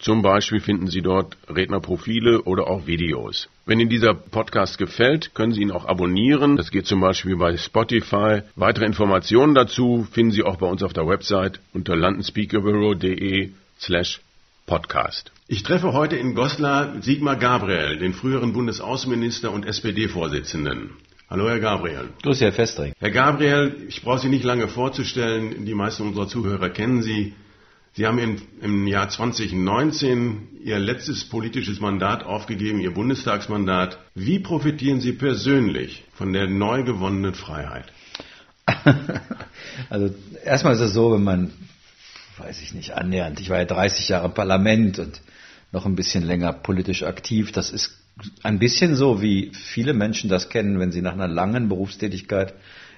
Zum 0.00 0.22
Beispiel 0.22 0.60
finden 0.60 0.86
Sie 0.86 1.02
dort 1.02 1.36
Rednerprofile 1.46 2.40
oder 2.44 2.68
auch 2.68 2.86
Videos. 2.86 3.50
Wenn 3.66 3.80
Ihnen 3.80 3.90
dieser 3.90 4.14
Podcast 4.14 4.78
gefällt, 4.78 5.34
können 5.34 5.52
Sie 5.52 5.60
ihn 5.60 5.70
auch 5.70 5.84
abonnieren. 5.84 6.56
Das 6.56 6.70
geht 6.70 6.86
zum 6.86 7.00
Beispiel 7.00 7.36
bei 7.36 7.58
Spotify. 7.58 8.40
Weitere 8.56 8.86
Informationen 8.86 9.54
dazu 9.54 10.06
finden 10.10 10.32
Sie 10.32 10.42
auch 10.42 10.56
bei 10.56 10.66
uns 10.66 10.82
auf 10.82 10.94
der 10.94 11.06
Website 11.06 11.60
unter 11.74 11.96
londonspeakerbureau.de 11.96 13.50
slash 13.78 14.22
podcast. 14.64 15.32
Ich 15.48 15.64
treffe 15.64 15.92
heute 15.92 16.16
in 16.16 16.34
Goslar 16.34 17.02
Sigmar 17.02 17.36
Gabriel, 17.36 17.98
den 17.98 18.14
früheren 18.14 18.54
Bundesaußenminister 18.54 19.52
und 19.52 19.66
SPD-Vorsitzenden. 19.66 20.92
Hallo, 21.28 21.46
Herr 21.46 21.60
Gabriel. 21.60 22.08
Grüß 22.22 22.38
Sie, 22.38 22.44
Herr 22.46 22.52
Festring. 22.52 22.94
Herr 22.98 23.10
Gabriel, 23.10 23.76
ich 23.86 24.00
brauche 24.02 24.20
Sie 24.20 24.30
nicht 24.30 24.44
lange 24.44 24.66
vorzustellen. 24.66 25.66
Die 25.66 25.74
meisten 25.74 26.04
unserer 26.04 26.26
Zuhörer 26.26 26.70
kennen 26.70 27.02
Sie. 27.02 27.34
Sie 28.00 28.06
haben 28.06 28.18
im, 28.18 28.40
im 28.62 28.86
Jahr 28.86 29.10
2019 29.10 30.62
Ihr 30.64 30.78
letztes 30.78 31.26
politisches 31.26 31.80
Mandat 31.80 32.24
aufgegeben, 32.24 32.80
Ihr 32.80 32.94
Bundestagsmandat. 32.94 33.98
Wie 34.14 34.38
profitieren 34.38 35.02
Sie 35.02 35.12
persönlich 35.12 36.04
von 36.14 36.32
der 36.32 36.48
neu 36.48 36.82
gewonnenen 36.82 37.34
Freiheit? 37.34 37.92
also 39.90 40.14
erstmal 40.42 40.72
ist 40.72 40.80
es 40.80 40.94
so, 40.94 41.12
wenn 41.12 41.24
man, 41.24 41.52
weiß 42.38 42.62
ich 42.62 42.72
nicht, 42.72 42.92
annähernd, 42.92 43.38
ich 43.38 43.50
war 43.50 43.58
ja 43.58 43.66
30 43.66 44.08
Jahre 44.08 44.28
im 44.28 44.32
Parlament 44.32 44.98
und 44.98 45.20
noch 45.70 45.84
ein 45.84 45.94
bisschen 45.94 46.24
länger 46.24 46.54
politisch 46.54 47.02
aktiv. 47.02 47.52
Das 47.52 47.70
ist 47.70 48.02
ein 48.42 48.58
bisschen 48.58 48.94
so, 48.94 49.20
wie 49.20 49.52
viele 49.52 49.92
Menschen 49.92 50.30
das 50.30 50.48
kennen, 50.48 50.80
wenn 50.80 50.90
sie 50.90 51.02
nach 51.02 51.12
einer 51.12 51.28
langen 51.28 51.68
Berufstätigkeit 51.68 52.54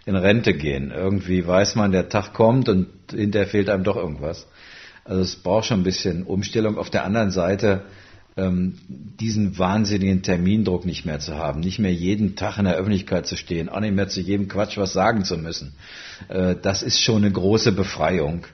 in 0.06 0.14
Rente 0.14 0.55
gehen. 0.55 0.92
Irgendwie 0.92 1.45
weiß 1.45 1.75
man, 1.75 1.91
der 1.91 2.08
Tag 2.08 2.34
kommt 2.34 2.69
und 2.69 2.86
hinterher 3.11 3.48
fehlt 3.48 3.69
einem 3.69 3.83
doch 3.83 3.97
irgendwas. 3.97 4.47
Also 5.05 5.22
es 5.22 5.36
braucht 5.36 5.67
schon 5.67 5.81
ein 5.81 5.84
bisschen 5.84 6.25
Umstellung. 6.25 6.78
Auf 6.78 6.91
der 6.91 7.05
anderen 7.05 7.31
Seite 7.31 7.83
ähm, 8.36 8.75
diesen 8.89 9.58
wahnsinnigen 9.58 10.22
Termindruck 10.22 10.86
nicht 10.86 11.05
mehr 11.05 11.19
zu 11.19 11.36
haben, 11.36 11.61
nicht 11.61 11.78
mehr 11.78 11.92
jeden 11.92 12.36
Tag 12.36 12.58
in 12.58 12.64
der 12.64 12.77
Öffentlichkeit 12.77 13.27
zu 13.27 13.36
stehen, 13.36 13.69
auch 13.69 13.80
nicht 13.80 13.95
mehr 13.95 14.08
zu 14.08 14.20
jedem 14.20 14.48
Quatsch 14.48 14.78
was 14.78 14.92
sagen 14.92 15.25
zu 15.25 15.36
müssen. 15.36 15.75
Äh, 16.28 16.56
das 16.61 16.83
ist 16.83 17.03
schon 17.03 17.25
eine 17.25 17.33
große 17.33 17.73
Befreiung. 17.73 18.45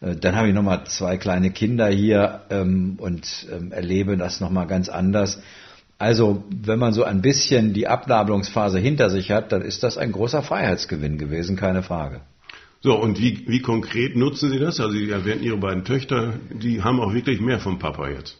Äh, 0.00 0.16
dann 0.16 0.34
habe 0.34 0.48
ich 0.48 0.54
nochmal 0.54 0.84
zwei 0.84 1.16
kleine 1.18 1.50
Kinder 1.50 1.88
hier 1.88 2.42
ähm, 2.50 2.96
und 2.98 3.46
ähm, 3.52 3.70
erlebe 3.70 4.16
das 4.16 4.40
nochmal 4.40 4.66
ganz 4.66 4.88
anders. 4.88 5.40
Also 5.98 6.44
wenn 6.50 6.78
man 6.78 6.92
so 6.92 7.04
ein 7.04 7.22
bisschen 7.22 7.74
die 7.74 7.88
Abnabelungsphase 7.88 8.78
hinter 8.78 9.10
sich 9.10 9.30
hat, 9.30 9.52
dann 9.52 9.62
ist 9.62 9.82
das 9.82 9.98
ein 9.98 10.12
großer 10.12 10.42
Freiheitsgewinn 10.42 11.18
gewesen, 11.18 11.56
keine 11.56 11.82
Frage. 11.82 12.20
So, 12.80 12.96
und 12.96 13.18
wie, 13.18 13.44
wie 13.48 13.60
konkret 13.60 14.14
nutzen 14.14 14.50
Sie 14.50 14.58
das? 14.58 14.78
Also 14.78 14.92
Sie 14.92 15.10
erwähnen 15.10 15.42
Ihre 15.42 15.56
beiden 15.56 15.84
Töchter, 15.84 16.34
die 16.50 16.82
haben 16.82 17.00
auch 17.00 17.12
wirklich 17.12 17.40
mehr 17.40 17.58
vom 17.58 17.78
Papa 17.78 18.08
jetzt. 18.08 18.36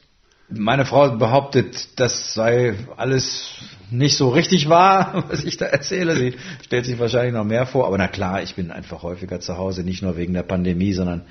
Meine 0.51 0.87
Frau 0.87 1.11
behauptet, 1.19 2.01
das 2.01 2.33
sei 2.33 2.75
alles 2.97 3.51
nicht 3.91 4.17
so 4.17 4.31
richtig 4.31 4.69
wahr, 4.69 5.25
was 5.29 5.45
ich 5.45 5.57
da 5.57 5.67
erzähle. 5.67 6.15
Sie 6.15 6.35
stellt 6.65 6.87
sich 6.87 6.99
wahrscheinlich 6.99 7.35
noch 7.35 7.45
mehr 7.45 7.67
vor. 7.67 7.87
Aber 7.87 7.99
na 7.99 8.07
klar, 8.07 8.41
ich 8.43 8.55
bin 8.55 8.71
einfach 8.71 9.03
häufiger 9.03 9.41
zu 9.41 9.59
Hause, 9.59 9.83
nicht 9.83 10.03
nur 10.03 10.17
wegen 10.17 10.35
der 10.35 10.45
Pandemie, 10.45 10.93
sondern 10.93 11.23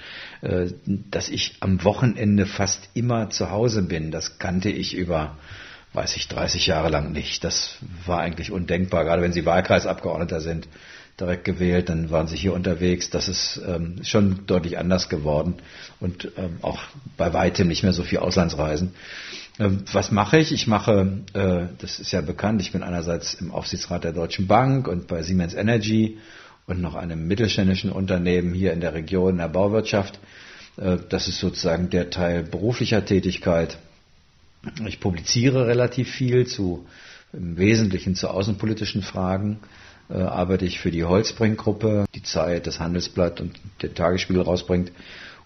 äh, 0.41 0.67
dass 0.85 1.29
ich 1.29 1.55
am 1.61 1.83
Wochenende 1.85 2.45
fast 2.45 2.89
immer 2.93 3.29
zu 3.29 3.49
Hause 3.49 3.83
bin. 3.83 4.11
Das 4.11 4.37
kannte 4.37 4.69
ich 4.69 4.93
über, 4.93 5.37
weiß 5.93 6.17
ich, 6.17 6.27
30 6.27 6.67
Jahre 6.67 6.89
lang 6.89 7.13
nicht. 7.13 7.43
Das 7.45 7.77
war 8.05 8.19
eigentlich 8.19 8.51
undenkbar, 8.51 9.05
gerade 9.05 9.21
wenn 9.21 9.33
Sie 9.33 9.45
Wahlkreisabgeordneter 9.45 10.41
sind 10.41 10.67
direkt 11.19 11.45
gewählt, 11.45 11.89
dann 11.89 12.11
waren 12.11 12.27
sie 12.27 12.35
hier 12.37 12.53
unterwegs. 12.53 13.09
Das 13.09 13.27
ist 13.27 13.59
ähm, 13.67 14.03
schon 14.03 14.45
deutlich 14.45 14.77
anders 14.77 15.09
geworden 15.09 15.55
und 15.99 16.31
ähm, 16.37 16.57
auch 16.61 16.79
bei 17.17 17.33
weitem 17.33 17.67
nicht 17.67 17.83
mehr 17.83 17.93
so 17.93 18.03
viel 18.03 18.19
Auslandsreisen. 18.19 18.93
Ähm, 19.59 19.83
was 19.91 20.11
mache 20.11 20.37
ich? 20.37 20.51
Ich 20.51 20.67
mache, 20.67 21.23
äh, 21.33 21.65
das 21.79 21.99
ist 21.99 22.11
ja 22.11 22.21
bekannt, 22.21 22.61
ich 22.61 22.71
bin 22.71 22.83
einerseits 22.83 23.33
im 23.35 23.51
Aufsichtsrat 23.51 24.03
der 24.03 24.13
Deutschen 24.13 24.45
Bank 24.47 24.87
und 24.87 25.07
bei 25.07 25.23
Siemens 25.23 25.55
Energy 25.55 26.17
und 26.67 26.81
noch 26.81 26.95
einem 26.95 27.27
mittelständischen 27.27 27.91
Unternehmen 27.91 28.53
hier 28.53 28.73
in 28.73 28.81
der 28.81 28.93
Region 28.93 29.31
in 29.31 29.37
der 29.37 29.47
Bauwirtschaft. 29.47 30.19
Äh, 30.77 30.97
das 31.09 31.27
ist 31.27 31.39
sozusagen 31.39 31.89
der 31.89 32.11
Teil 32.11 32.43
beruflicher 32.43 33.03
Tätigkeit. 33.03 33.79
Ich 34.85 34.99
publiziere 34.99 35.65
relativ 35.65 36.09
viel 36.11 36.45
zu 36.45 36.85
im 37.33 37.57
Wesentlichen 37.57 38.15
zu 38.15 38.29
außenpolitischen 38.29 39.01
Fragen 39.01 39.59
äh, 40.09 40.15
arbeite 40.15 40.65
ich 40.65 40.79
für 40.79 40.91
die 40.91 41.03
Holzbrink-Gruppe, 41.03 42.05
die 42.15 42.23
Zeit, 42.23 42.67
das 42.67 42.79
Handelsblatt 42.79 43.41
und 43.41 43.59
der 43.81 43.93
Tagesspiegel 43.93 44.41
rausbringt. 44.41 44.91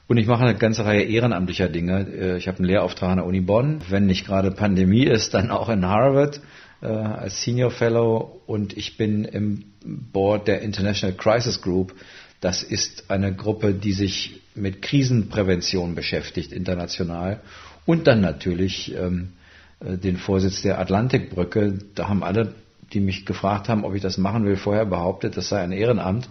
Und 0.08 0.18
ich 0.18 0.28
mache 0.28 0.44
eine 0.44 0.58
ganze 0.58 0.84
Reihe 0.84 1.04
ehrenamtlicher 1.04 1.70
Dinge. 1.70 2.06
Äh, 2.06 2.38
ich 2.38 2.48
habe 2.48 2.58
einen 2.58 2.68
Lehrauftrag 2.68 3.12
an 3.12 3.18
der 3.18 3.26
Uni 3.26 3.42
Bonn. 3.42 3.82
Wenn 3.90 4.06
nicht 4.06 4.26
gerade 4.26 4.52
Pandemie 4.52 5.06
ist, 5.06 5.34
dann 5.34 5.52
auch 5.52 5.70
in 5.70 5.86
Harvard 5.86 6.42
äh, 6.82 6.88
als 6.88 7.42
Senior 7.42 7.72
Fellow. 7.72 8.42
Und 8.46 8.76
ich 8.78 8.98
bin 8.98 9.24
im 9.24 9.64
Board 9.84 10.48
der 10.48 10.62
International 10.62 11.16
Crisis 11.16 11.62
Group. 11.62 11.94
Das 12.42 12.62
ist 12.62 13.10
eine 13.10 13.34
Gruppe, 13.34 13.74
die 13.74 13.94
sich 13.94 14.42
mit 14.54 14.82
Krisenprävention 14.82 15.96
beschäftigt, 15.96 16.52
international. 16.52 17.42
Und 17.86 18.08
dann 18.08 18.20
natürlich 18.20 18.94
ähm, 18.96 19.34
äh, 19.80 19.98
den 19.98 20.18
Vorsitz 20.18 20.62
der 20.62 20.80
Atlantikbrücke. 20.80 21.80
Da 21.96 22.10
haben 22.10 22.24
alle 22.24 22.54
die 22.94 23.00
mich 23.00 23.26
gefragt 23.26 23.70
haben, 23.70 23.84
ob 23.84 23.96
ich 23.96 24.02
das 24.02 24.18
machen 24.18 24.46
will, 24.46 24.58
vorher 24.58 24.86
behauptet, 24.86 25.38
das 25.38 25.50
sei 25.50 25.62
ein 25.62 25.72
Ehrenamt. 25.72 26.30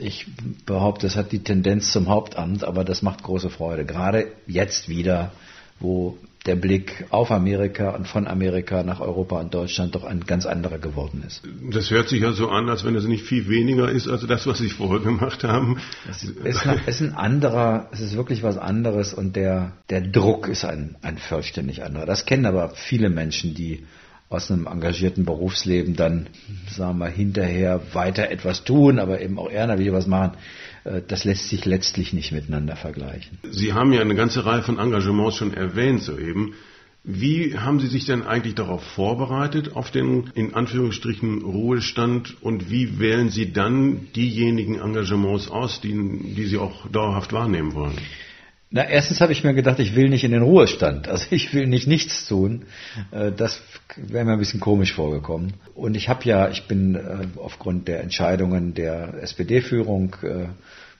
Ich 0.00 0.26
behaupte, 0.66 1.06
es 1.06 1.16
hat 1.16 1.32
die 1.32 1.42
Tendenz 1.42 1.92
zum 1.92 2.08
Hauptamt, 2.08 2.64
aber 2.64 2.84
das 2.84 3.02
macht 3.02 3.22
große 3.22 3.48
Freude. 3.48 3.84
Gerade 3.84 4.26
jetzt 4.46 4.88
wieder, 4.88 5.32
wo 5.80 6.18
der 6.46 6.56
Blick 6.56 7.04
auf 7.10 7.30
Amerika 7.30 7.90
und 7.90 8.08
von 8.08 8.26
Amerika 8.26 8.82
nach 8.82 9.00
Europa 9.00 9.38
und 9.38 9.52
Deutschland 9.52 9.94
doch 9.94 10.04
ein 10.04 10.20
ganz 10.20 10.46
anderer 10.46 10.78
geworden 10.78 11.22
ist. 11.26 11.42
Das 11.72 11.90
hört 11.90 12.08
sich 12.08 12.22
ja 12.22 12.32
so 12.32 12.48
an, 12.48 12.68
als 12.68 12.84
wenn 12.84 12.94
es 12.94 13.04
nicht 13.04 13.24
viel 13.24 13.48
weniger 13.48 13.90
ist 13.90 14.08
als 14.08 14.26
das, 14.26 14.46
was 14.46 14.58
Sie 14.58 14.70
vorher 14.70 15.00
gemacht 15.00 15.44
haben. 15.44 15.78
Es 16.08 16.22
ist, 16.22 16.66
ist 16.86 17.02
ein 17.02 17.14
anderer, 17.14 17.88
es 17.92 18.00
ist 18.00 18.16
wirklich 18.16 18.42
was 18.42 18.56
anderes 18.56 19.12
und 19.12 19.36
der, 19.36 19.72
der 19.90 20.00
Druck 20.00 20.48
ist 20.48 20.64
ein, 20.64 20.96
ein 21.02 21.18
vollständig 21.18 21.84
anderer. 21.84 22.06
Das 22.06 22.24
kennen 22.24 22.46
aber 22.46 22.70
viele 22.70 23.10
Menschen, 23.10 23.54
die 23.54 23.84
aus 24.30 24.50
einem 24.50 24.66
engagierten 24.66 25.24
Berufsleben 25.24 25.96
dann, 25.96 26.26
sagen 26.70 26.98
wir, 26.98 27.08
hinterher 27.08 27.80
weiter 27.94 28.30
etwas 28.30 28.64
tun, 28.64 28.98
aber 28.98 29.20
eben 29.22 29.38
auch 29.38 29.50
ehrenamtlich 29.50 29.92
was 29.92 30.06
machen, 30.06 30.36
äh, 30.84 31.00
das 31.06 31.24
lässt 31.24 31.48
sich 31.48 31.64
letztlich 31.64 32.12
nicht 32.12 32.32
miteinander 32.32 32.76
vergleichen. 32.76 33.38
Sie 33.50 33.72
haben 33.72 33.92
ja 33.92 34.00
eine 34.00 34.14
ganze 34.14 34.44
Reihe 34.44 34.62
von 34.62 34.78
Engagements 34.78 35.36
schon 35.36 35.54
erwähnt 35.54 36.02
soeben. 36.02 36.54
Wie 37.04 37.56
haben 37.56 37.80
Sie 37.80 37.86
sich 37.86 38.04
denn 38.04 38.22
eigentlich 38.22 38.54
darauf 38.54 38.82
vorbereitet, 38.82 39.74
auf 39.74 39.90
den 39.90 40.30
in 40.34 40.52
Anführungsstrichen 40.52 41.42
Ruhestand 41.42 42.36
und 42.42 42.70
wie 42.70 42.98
wählen 42.98 43.30
Sie 43.30 43.52
dann 43.52 44.08
diejenigen 44.14 44.78
Engagements 44.78 45.48
aus, 45.48 45.80
die, 45.80 45.94
die 46.36 46.44
Sie 46.44 46.58
auch 46.58 46.86
dauerhaft 46.88 47.32
wahrnehmen 47.32 47.72
wollen? 47.72 47.96
Na, 48.70 48.86
erstens 48.86 49.22
habe 49.22 49.32
ich 49.32 49.44
mir 49.44 49.54
gedacht, 49.54 49.78
ich 49.78 49.96
will 49.96 50.10
nicht 50.10 50.24
in 50.24 50.32
den 50.32 50.42
Ruhestand. 50.42 51.08
Also 51.08 51.26
ich 51.30 51.54
will 51.54 51.66
nicht 51.66 51.86
nichts 51.86 52.28
tun. 52.28 52.66
Äh, 53.12 53.32
das 53.32 53.62
wäre 53.96 54.26
mir 54.26 54.32
ein 54.32 54.38
bisschen 54.38 54.60
komisch 54.60 54.92
vorgekommen. 54.92 55.54
Und 55.74 55.96
ich 55.96 56.10
habe 56.10 56.24
ja, 56.24 56.48
ich 56.50 56.66
bin 56.68 56.94
äh, 56.94 57.26
aufgrund 57.36 57.88
der 57.88 58.02
Entscheidungen 58.02 58.74
der 58.74 59.14
SPD-Führung 59.22 60.16
äh, 60.22 60.48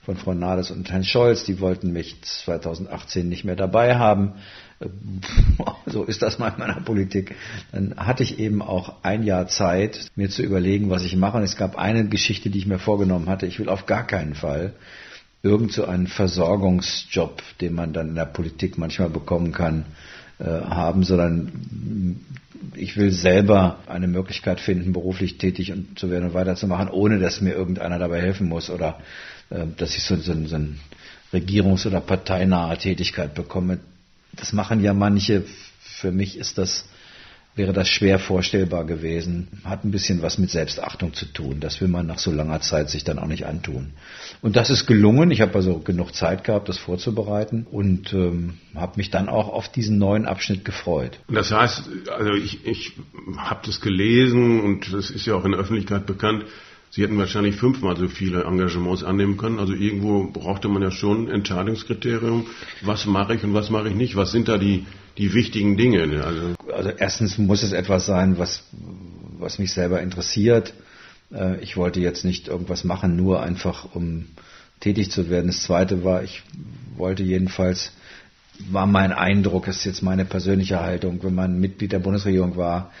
von 0.01 0.17
Frau 0.17 0.33
Nahles 0.33 0.71
und 0.71 0.89
Herrn 0.89 1.03
Scholz, 1.03 1.43
die 1.43 1.59
wollten 1.59 1.93
mich 1.93 2.19
2018 2.23 3.29
nicht 3.29 3.43
mehr 3.45 3.55
dabei 3.55 3.97
haben. 3.97 4.33
So 5.85 6.03
ist 6.05 6.21
das 6.21 6.39
mal 6.39 6.49
in 6.49 6.59
meiner 6.59 6.79
Politik. 6.81 7.35
Dann 7.71 7.95
hatte 7.97 8.23
ich 8.23 8.39
eben 8.39 8.61
auch 8.61 9.03
ein 9.03 9.23
Jahr 9.23 9.47
Zeit, 9.47 10.07
mir 10.15 10.29
zu 10.29 10.41
überlegen, 10.41 10.89
was 10.89 11.03
ich 11.03 11.15
mache. 11.15 11.37
Und 11.37 11.43
es 11.43 11.57
gab 11.57 11.77
eine 11.77 12.07
Geschichte, 12.07 12.49
die 12.49 12.59
ich 12.59 12.65
mir 12.65 12.79
vorgenommen 12.79 13.27
hatte. 13.27 13.45
Ich 13.45 13.59
will 13.59 13.69
auf 13.69 13.87
gar 13.87 14.07
keinen 14.07 14.35
Fall 14.35 14.73
irgend 15.41 15.71
so 15.71 15.85
einen 15.85 16.07
Versorgungsjob, 16.07 17.41
den 17.61 17.73
man 17.73 17.93
dann 17.93 18.09
in 18.09 18.15
der 18.15 18.25
Politik 18.25 18.77
manchmal 18.77 19.09
bekommen 19.09 19.51
kann, 19.51 19.85
äh, 20.39 20.45
haben, 20.45 21.03
sondern 21.03 22.19
ich 22.75 22.97
will 22.97 23.11
selber 23.11 23.79
eine 23.87 24.07
Möglichkeit 24.07 24.59
finden, 24.59 24.93
beruflich 24.93 25.37
tätig 25.37 25.71
und 25.71 25.97
zu 25.97 26.09
werden 26.09 26.25
und 26.25 26.33
weiterzumachen, 26.33 26.89
ohne 26.89 27.19
dass 27.19 27.41
mir 27.41 27.53
irgendeiner 27.53 27.99
dabei 27.99 28.21
helfen 28.21 28.47
muss 28.47 28.69
oder 28.69 28.99
äh, 29.49 29.65
dass 29.77 29.95
ich 29.95 30.03
so, 30.03 30.15
so, 30.17 30.33
so 30.45 30.55
eine 30.55 30.75
regierungs- 31.33 31.87
oder 31.87 32.01
parteinahe 32.01 32.77
Tätigkeit 32.77 33.33
bekomme. 33.33 33.79
Das 34.33 34.53
machen 34.53 34.83
ja 34.83 34.93
manche 34.93 35.43
für 35.99 36.11
mich 36.11 36.37
ist 36.37 36.57
das 36.57 36.85
wäre 37.55 37.73
das 37.73 37.89
schwer 37.89 38.19
vorstellbar 38.19 38.85
gewesen. 38.85 39.47
Hat 39.63 39.83
ein 39.83 39.91
bisschen 39.91 40.21
was 40.21 40.37
mit 40.37 40.49
Selbstachtung 40.49 41.13
zu 41.13 41.25
tun. 41.25 41.59
Das 41.59 41.81
will 41.81 41.89
man 41.89 42.07
nach 42.07 42.19
so 42.19 42.31
langer 42.31 42.61
Zeit 42.61 42.89
sich 42.89 43.03
dann 43.03 43.19
auch 43.19 43.27
nicht 43.27 43.45
antun. 43.45 43.91
Und 44.41 44.55
das 44.55 44.69
ist 44.69 44.85
gelungen. 44.85 45.31
Ich 45.31 45.41
habe 45.41 45.53
also 45.55 45.79
genug 45.79 46.15
Zeit 46.15 46.43
gehabt, 46.43 46.69
das 46.69 46.77
vorzubereiten 46.77 47.67
und 47.69 48.13
ähm, 48.13 48.59
habe 48.75 48.93
mich 48.95 49.09
dann 49.09 49.27
auch 49.27 49.49
auf 49.49 49.69
diesen 49.69 49.97
neuen 49.97 50.25
Abschnitt 50.25 50.63
gefreut. 50.63 51.19
Das 51.27 51.51
heißt, 51.51 51.83
also 52.17 52.31
ich, 52.31 52.65
ich 52.65 52.93
habe 53.37 53.61
das 53.65 53.81
gelesen 53.81 54.61
und 54.61 54.93
das 54.93 55.09
ist 55.09 55.25
ja 55.25 55.35
auch 55.35 55.43
in 55.43 55.51
der 55.51 55.59
Öffentlichkeit 55.59 56.05
bekannt. 56.05 56.45
Sie 56.91 57.03
hätten 57.03 57.17
wahrscheinlich 57.17 57.55
fünfmal 57.55 57.95
so 57.97 58.07
viele 58.07 58.43
Engagements 58.43 59.03
annehmen 59.03 59.37
können. 59.37 59.59
Also 59.59 59.73
irgendwo 59.73 60.31
brauchte 60.31 60.69
man 60.69 60.81
ja 60.81 60.89
schon 60.89 61.29
Entscheidungskriterium. 61.29 62.47
Was 62.81 63.05
mache 63.05 63.35
ich 63.35 63.43
und 63.43 63.53
was 63.53 63.69
mache 63.69 63.89
ich 63.89 63.95
nicht? 63.95 64.15
Was 64.15 64.31
sind 64.31 64.47
da 64.47 64.57
die, 64.57 64.85
die 65.17 65.33
wichtigen 65.33 65.77
Dinge? 65.77 66.23
Also, 66.23 66.55
also 66.73 66.89
erstens 66.89 67.37
muss 67.37 67.61
es 67.61 67.73
etwas 67.73 68.07
sein, 68.07 68.39
was, 68.39 68.63
was 69.37 69.59
mich 69.59 69.71
selber 69.71 70.01
interessiert. 70.01 70.73
Äh, 71.31 71.61
ich 71.61 71.77
wollte 71.77 71.99
jetzt 71.99 72.25
nicht 72.25 72.47
irgendwas 72.47 72.83
machen, 72.83 73.15
nur 73.15 73.43
einfach 73.43 73.93
um 73.93 74.25
tätig 74.79 75.11
zu 75.11 75.29
werden. 75.29 75.47
Das 75.47 75.63
zweite 75.63 76.03
war, 76.03 76.23
ich 76.23 76.41
wollte 76.95 77.21
jedenfalls, 77.21 77.91
war 78.71 78.87
mein 78.87 79.11
Eindruck, 79.11 79.67
ist 79.67 79.85
jetzt 79.85 80.01
meine 80.01 80.25
persönliche 80.25 80.79
Haltung, 80.79 81.21
wenn 81.23 81.35
man 81.35 81.59
Mitglied 81.59 81.91
der 81.91 81.99
Bundesregierung 81.99 82.57
war, 82.57 82.91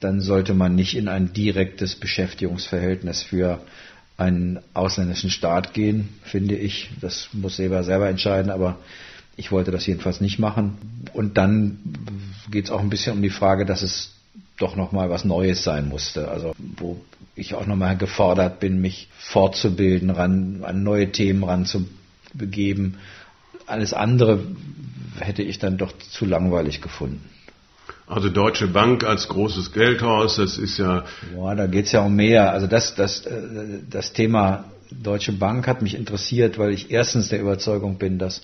dann 0.00 0.20
sollte 0.20 0.54
man 0.54 0.74
nicht 0.74 0.96
in 0.96 1.08
ein 1.08 1.32
direktes 1.32 1.94
Beschäftigungsverhältnis 1.94 3.22
für 3.22 3.60
einen 4.16 4.60
ausländischen 4.74 5.30
Staat 5.30 5.72
gehen, 5.74 6.08
finde 6.22 6.56
ich. 6.56 6.90
Das 7.00 7.28
muss 7.32 7.56
selber 7.56 7.84
selber 7.84 8.08
entscheiden, 8.08 8.50
aber 8.50 8.78
ich 9.36 9.52
wollte 9.52 9.70
das 9.70 9.86
jedenfalls 9.86 10.20
nicht 10.20 10.38
machen. 10.38 10.76
Und 11.12 11.38
dann 11.38 11.78
geht 12.50 12.66
es 12.66 12.70
auch 12.70 12.80
ein 12.80 12.90
bisschen 12.90 13.14
um 13.14 13.22
die 13.22 13.30
Frage, 13.30 13.64
dass 13.64 13.82
es 13.82 14.14
doch 14.58 14.76
nochmal 14.76 15.08
was 15.08 15.24
Neues 15.24 15.64
sein 15.64 15.88
musste. 15.88 16.28
Also 16.28 16.54
wo 16.76 17.00
ich 17.34 17.54
auch 17.54 17.66
nochmal 17.66 17.96
gefordert 17.96 18.60
bin, 18.60 18.80
mich 18.80 19.08
fortzubilden, 19.18 20.10
ran, 20.10 20.60
an 20.64 20.82
neue 20.82 21.10
Themen 21.12 21.42
ranzubegeben. 21.42 22.98
Alles 23.66 23.94
andere 23.94 24.44
hätte 25.18 25.42
ich 25.42 25.58
dann 25.58 25.78
doch 25.78 25.96
zu 25.96 26.26
langweilig 26.26 26.82
gefunden. 26.82 27.24
Also 28.10 28.28
Deutsche 28.28 28.66
Bank 28.66 29.04
als 29.04 29.28
großes 29.28 29.72
Geldhaus, 29.72 30.34
das 30.34 30.58
ist 30.58 30.78
ja. 30.78 31.04
Boah, 31.32 31.54
da 31.54 31.68
geht's 31.68 31.92
ja 31.92 32.00
um 32.00 32.16
mehr. 32.16 32.52
Also 32.52 32.66
das, 32.66 32.96
das, 32.96 33.24
äh, 33.24 33.32
das 33.88 34.12
Thema 34.12 34.64
Deutsche 34.90 35.32
Bank 35.32 35.68
hat 35.68 35.80
mich 35.80 35.94
interessiert, 35.94 36.58
weil 36.58 36.72
ich 36.72 36.90
erstens 36.90 37.28
der 37.28 37.40
Überzeugung 37.40 37.98
bin, 37.98 38.18
dass 38.18 38.42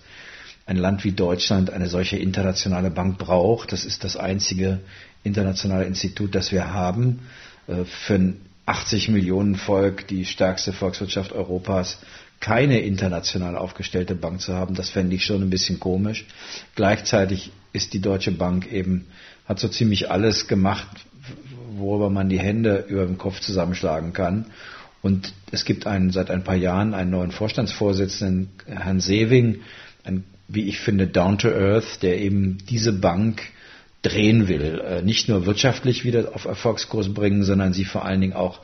ein 0.67 0.77
Land 0.77 1.03
wie 1.03 1.11
Deutschland 1.11 1.71
eine 1.71 1.89
solche 1.89 2.17
internationale 2.17 2.91
Bank 2.91 3.19
braucht. 3.19 3.73
Das 3.73 3.85
ist 3.85 4.05
das 4.05 4.17
einzige 4.17 4.79
internationale 5.25 5.85
Institut, 5.85 6.37
das 6.37 6.53
wir 6.53 6.73
haben. 6.73 7.27
Äh, 7.67 7.85
für 7.85 8.35
80 8.67 9.09
Millionen 9.09 9.55
Volk, 9.55 10.09
die 10.09 10.25
stärkste 10.25 10.73
Volkswirtschaft 10.73 11.33
Europas, 11.33 11.99
keine 12.41 12.81
international 12.81 13.57
aufgestellte 13.57 14.15
Bank 14.15 14.41
zu 14.41 14.55
haben, 14.55 14.75
das 14.75 14.91
fände 14.91 15.17
ich 15.17 15.25
schon 15.25 15.43
ein 15.43 15.51
bisschen 15.51 15.81
komisch. 15.81 16.27
Gleichzeitig 16.75 17.53
ist 17.73 17.95
die 17.95 18.01
Deutsche 18.01 18.33
Bank 18.33 18.71
eben 18.71 19.07
hat 19.47 19.61
so 19.61 19.69
ziemlich 19.69 20.11
alles 20.11 20.49
gemacht, 20.49 20.89
worüber 21.77 22.11
man 22.11 22.29
die 22.29 22.39
Hände 22.39 22.85
über 22.89 23.05
dem 23.07 23.17
Kopf 23.19 23.41
zusammenschlagen 23.41 24.13
kann. 24.13 24.47
Und 25.03 25.33
es 25.53 25.65
gibt 25.65 25.87
einen, 25.87 26.11
seit 26.11 26.31
ein 26.31 26.43
paar 26.43 26.57
Jahren 26.57 26.95
einen 26.95 27.11
neuen 27.11 27.31
Vorstandsvorsitzenden, 27.31 28.51
Herrn 28.67 29.01
Sewing, 29.01 29.61
ein, 30.05 30.25
wie 30.49 30.69
ich 30.69 30.81
finde, 30.81 31.07
down 31.07 31.39
to 31.39 31.49
earth, 31.49 32.03
der 32.03 32.19
eben 32.19 32.59
diese 32.69 32.93
Bank 32.93 33.43
drehen 34.03 34.49
will. 34.49 34.81
Äh, 34.81 35.03
nicht 35.03 35.29
nur 35.29 35.47
wirtschaftlich 35.47 36.05
wieder 36.05 36.35
auf 36.35 36.45
Erfolgskurs 36.45 37.13
bringen, 37.13 37.43
sondern 37.43 37.73
sie 37.73 37.85
vor 37.85 38.05
allen 38.05 38.21
Dingen 38.21 38.35
auch 38.35 38.61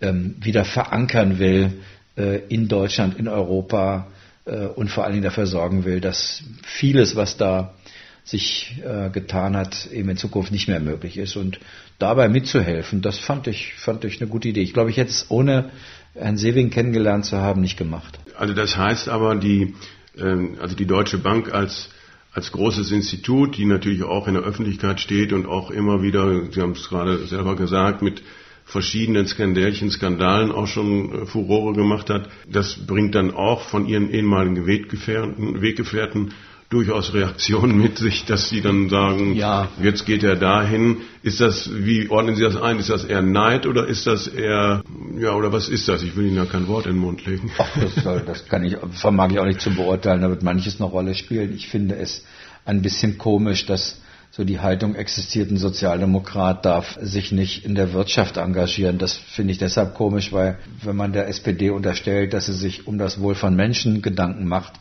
ähm, 0.00 0.36
wieder 0.40 0.64
verankern 0.64 1.38
will 1.38 1.72
äh, 2.16 2.40
in 2.48 2.68
Deutschland, 2.68 3.18
in 3.18 3.28
Europa 3.28 4.08
äh, 4.44 4.66
und 4.66 4.90
vor 4.90 5.04
allen 5.04 5.12
Dingen 5.12 5.24
dafür 5.24 5.46
sorgen 5.46 5.84
will, 5.84 6.00
dass 6.00 6.42
vieles, 6.62 7.16
was 7.16 7.36
da 7.36 7.74
sich 8.22 8.80
getan 9.12 9.56
hat, 9.56 9.90
eben 9.90 10.10
in 10.10 10.16
Zukunft 10.16 10.52
nicht 10.52 10.68
mehr 10.68 10.78
möglich 10.78 11.16
ist. 11.16 11.34
Und 11.36 11.58
dabei 11.98 12.28
mitzuhelfen, 12.28 13.02
das 13.02 13.18
fand 13.18 13.48
ich, 13.48 13.74
fand 13.74 14.04
ich 14.04 14.20
eine 14.20 14.30
gute 14.30 14.48
Idee. 14.48 14.60
Ich 14.60 14.72
glaube, 14.72 14.90
ich 14.90 14.98
hätte 14.98 15.10
es 15.10 15.26
ohne 15.30 15.70
Herrn 16.14 16.36
Sewing 16.36 16.70
kennengelernt 16.70 17.24
zu 17.24 17.38
haben 17.38 17.60
nicht 17.60 17.76
gemacht. 17.76 18.18
Also 18.36 18.54
das 18.54 18.76
heißt 18.76 19.08
aber, 19.08 19.36
die, 19.36 19.74
äh, 20.16 20.60
also 20.60 20.74
die 20.74 20.86
Deutsche 20.86 21.18
Bank 21.18 21.52
als 21.52 21.88
als 22.32 22.52
großes 22.52 22.92
Institut, 22.92 23.56
die 23.56 23.64
natürlich 23.64 24.02
auch 24.02 24.28
in 24.28 24.34
der 24.34 24.44
Öffentlichkeit 24.44 25.00
steht 25.00 25.32
und 25.32 25.46
auch 25.46 25.70
immer 25.70 26.02
wieder, 26.02 26.50
Sie 26.52 26.60
haben 26.60 26.72
es 26.72 26.88
gerade 26.88 27.26
selber 27.26 27.56
gesagt, 27.56 28.02
mit 28.02 28.22
verschiedenen 28.64 29.26
Skandälchen, 29.26 29.90
Skandalen 29.90 30.52
auch 30.52 30.68
schon 30.68 31.12
äh, 31.12 31.26
Furore 31.26 31.74
gemacht 31.74 32.08
hat. 32.08 32.28
Das 32.48 32.86
bringt 32.86 33.14
dann 33.14 33.32
auch 33.32 33.62
von 33.62 33.86
Ihren 33.86 34.10
ehemaligen 34.10 34.66
Weggefährten, 34.66 35.60
Weggefährten 35.60 36.32
durchaus 36.70 37.12
Reaktionen 37.12 37.76
mit 37.76 37.98
sich, 37.98 38.24
dass 38.26 38.48
sie 38.48 38.60
dann 38.60 38.88
sagen, 38.88 39.34
ja. 39.34 39.68
jetzt 39.82 40.06
geht 40.06 40.22
er 40.22 40.36
dahin. 40.36 40.98
Ist 41.24 41.40
das, 41.40 41.68
wie 41.72 42.08
ordnen 42.08 42.36
Sie 42.36 42.44
das 42.44 42.56
ein? 42.56 42.78
Ist 42.78 42.88
das 42.88 43.04
eher 43.04 43.22
Neid 43.22 43.66
oder 43.66 43.88
ist 43.88 44.06
das 44.06 44.28
eher, 44.28 44.84
ja, 45.18 45.34
oder 45.34 45.52
was 45.52 45.68
ist 45.68 45.88
das? 45.88 46.04
Ich 46.04 46.16
will 46.16 46.26
Ihnen 46.26 46.36
da 46.36 46.44
kein 46.44 46.68
Wort 46.68 46.86
in 46.86 46.92
den 46.92 47.00
Mund 47.00 47.26
legen. 47.26 47.50
Ach, 47.58 47.68
das, 47.76 48.24
das 48.24 48.48
kann 48.48 48.64
ich, 48.64 48.76
vermag 48.92 49.30
ich 49.32 49.40
auch 49.40 49.46
nicht 49.46 49.60
zu 49.60 49.74
beurteilen, 49.74 50.22
da 50.22 50.28
wird 50.28 50.44
manches 50.44 50.80
eine 50.80 50.88
Rolle 50.88 51.16
spielen. 51.16 51.52
Ich 51.54 51.68
finde 51.68 51.96
es 51.96 52.24
ein 52.64 52.82
bisschen 52.82 53.18
komisch, 53.18 53.66
dass 53.66 54.00
so 54.30 54.44
die 54.44 54.60
Haltung 54.60 54.94
existiert, 54.94 55.50
ein 55.50 55.56
Sozialdemokrat 55.56 56.64
darf 56.64 56.96
sich 57.02 57.32
nicht 57.32 57.64
in 57.64 57.74
der 57.74 57.92
Wirtschaft 57.92 58.36
engagieren. 58.36 58.96
Das 58.98 59.16
finde 59.16 59.50
ich 59.50 59.58
deshalb 59.58 59.94
komisch, 59.94 60.32
weil 60.32 60.58
wenn 60.84 60.94
man 60.94 61.12
der 61.12 61.26
SPD 61.26 61.70
unterstellt, 61.70 62.32
dass 62.32 62.46
sie 62.46 62.52
sich 62.52 62.86
um 62.86 62.96
das 62.96 63.20
Wohl 63.20 63.34
von 63.34 63.56
Menschen 63.56 64.02
Gedanken 64.02 64.46
macht, 64.46 64.74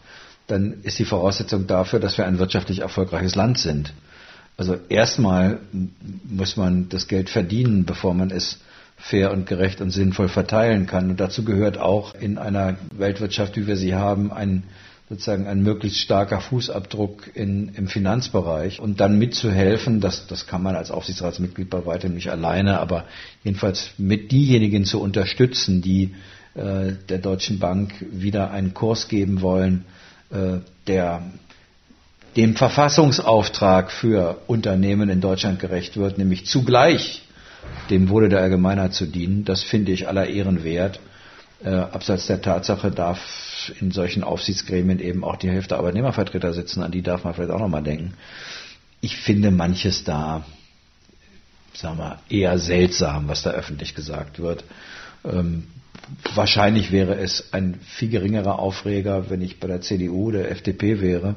dann 0.49 0.81
ist 0.83 0.99
die 0.99 1.05
Voraussetzung 1.05 1.67
dafür, 1.67 1.99
dass 1.99 2.17
wir 2.17 2.25
ein 2.25 2.39
wirtschaftlich 2.39 2.79
erfolgreiches 2.79 3.35
Land 3.35 3.57
sind. 3.59 3.93
Also 4.57 4.77
erstmal 4.89 5.59
muss 6.29 6.57
man 6.57 6.89
das 6.89 7.07
Geld 7.07 7.29
verdienen, 7.29 7.85
bevor 7.85 8.13
man 8.13 8.29
es 8.29 8.59
fair 8.97 9.31
und 9.31 9.45
gerecht 9.45 9.79
und 9.79 9.91
sinnvoll 9.91 10.27
verteilen 10.27 10.85
kann. 10.85 11.09
Und 11.09 11.19
dazu 11.19 11.45
gehört 11.45 11.77
auch 11.77 12.13
in 12.13 12.37
einer 12.37 12.75
Weltwirtschaft, 12.97 13.55
wie 13.55 13.67
wir 13.67 13.77
sie 13.77 13.95
haben, 13.95 14.33
ein 14.33 14.63
sozusagen 15.09 15.47
ein 15.47 15.63
möglichst 15.63 15.99
starker 15.99 16.39
Fußabdruck 16.39 17.35
in, 17.35 17.69
im 17.69 17.87
Finanzbereich 17.87 18.79
und 18.79 18.99
dann 18.99 19.17
mitzuhelfen, 19.17 20.01
das, 20.01 20.27
das 20.27 20.45
kann 20.45 20.61
man 20.61 20.75
als 20.75 20.91
Aufsichtsratsmitglied 20.91 21.69
bei 21.69 21.83
weitem 21.87 22.13
nicht 22.13 22.29
alleine, 22.29 22.79
aber 22.79 23.05
jedenfalls 23.43 23.89
mit 23.97 24.31
diejenigen 24.31 24.85
zu 24.85 25.01
unterstützen, 25.01 25.81
die 25.81 26.13
äh, 26.53 26.93
der 27.09 27.17
Deutschen 27.17 27.57
Bank 27.57 27.93
wieder 28.11 28.51
einen 28.51 28.75
Kurs 28.75 29.07
geben 29.07 29.41
wollen, 29.41 29.85
der 30.31 31.23
dem 32.35 32.55
Verfassungsauftrag 32.55 33.91
für 33.91 34.41
Unternehmen 34.47 35.09
in 35.09 35.21
Deutschland 35.21 35.59
gerecht 35.59 35.97
wird, 35.97 36.17
nämlich 36.17 36.45
zugleich 36.45 37.23
dem 37.89 38.09
Wohle 38.09 38.29
der 38.29 38.41
Allgemeinheit 38.41 38.93
zu 38.93 39.05
dienen. 39.05 39.45
Das 39.45 39.63
finde 39.63 39.91
ich 39.91 40.07
aller 40.07 40.27
Ehren 40.27 40.63
wert. 40.63 40.99
Äh, 41.63 41.71
abseits 41.71 42.27
der 42.27 42.41
Tatsache 42.41 42.91
darf 42.91 43.71
in 43.81 43.91
solchen 43.91 44.23
Aufsichtsgremien 44.23 44.99
eben 44.99 45.23
auch 45.23 45.35
die 45.35 45.49
Hälfte 45.49 45.77
Arbeitnehmervertreter 45.77 46.53
sitzen, 46.53 46.81
an 46.81 46.91
die 46.91 47.01
darf 47.01 47.25
man 47.25 47.33
vielleicht 47.33 47.51
auch 47.51 47.59
nochmal 47.59 47.83
denken. 47.83 48.13
Ich 49.01 49.17
finde 49.17 49.51
manches 49.51 50.03
da, 50.05 50.45
sagen 51.73 51.97
wir, 51.97 52.19
eher 52.29 52.57
seltsam, 52.59 53.27
was 53.27 53.41
da 53.41 53.51
öffentlich 53.51 53.95
gesagt 53.95 54.39
wird. 54.39 54.63
Ähm, 55.25 55.67
wahrscheinlich 56.35 56.91
wäre 56.91 57.15
es 57.15 57.53
ein 57.53 57.79
viel 57.81 58.09
geringerer 58.09 58.59
Aufreger, 58.59 59.29
wenn 59.29 59.41
ich 59.41 59.59
bei 59.59 59.67
der 59.67 59.81
CDU 59.81 60.27
oder 60.29 60.49
FDP 60.49 61.01
wäre, 61.01 61.35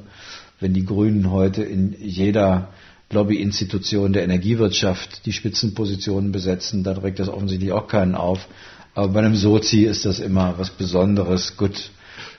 wenn 0.61 0.75
die 0.75 0.85
Grünen 0.85 1.31
heute 1.31 1.63
in 1.63 1.95
jeder 1.99 2.69
Lobbyinstitution 3.11 4.13
der 4.13 4.25
Energiewirtschaft 4.25 5.27
die 5.27 5.33
Spitzenpositionen 5.33 6.33
besetzen, 6.33 6.83
dann 6.83 6.97
regt 6.97 7.19
das 7.19 7.29
offensichtlich 7.29 7.73
auch 7.73 7.87
keinen 7.87 8.15
auf. 8.15 8.49
Aber 8.95 9.09
bei 9.09 9.21
einem 9.21 9.37
Sozi 9.37 9.83
ist 9.85 10.05
das 10.05 10.19
immer 10.19 10.55
was 10.59 10.71
Besonderes. 10.71 11.57
Gut, 11.57 11.91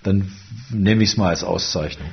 dann 0.03 0.31
nehme 0.71 1.03
ich 1.03 1.11
es 1.11 1.17
mal 1.17 1.29
als 1.29 1.43
Auszeichnung. 1.43 2.09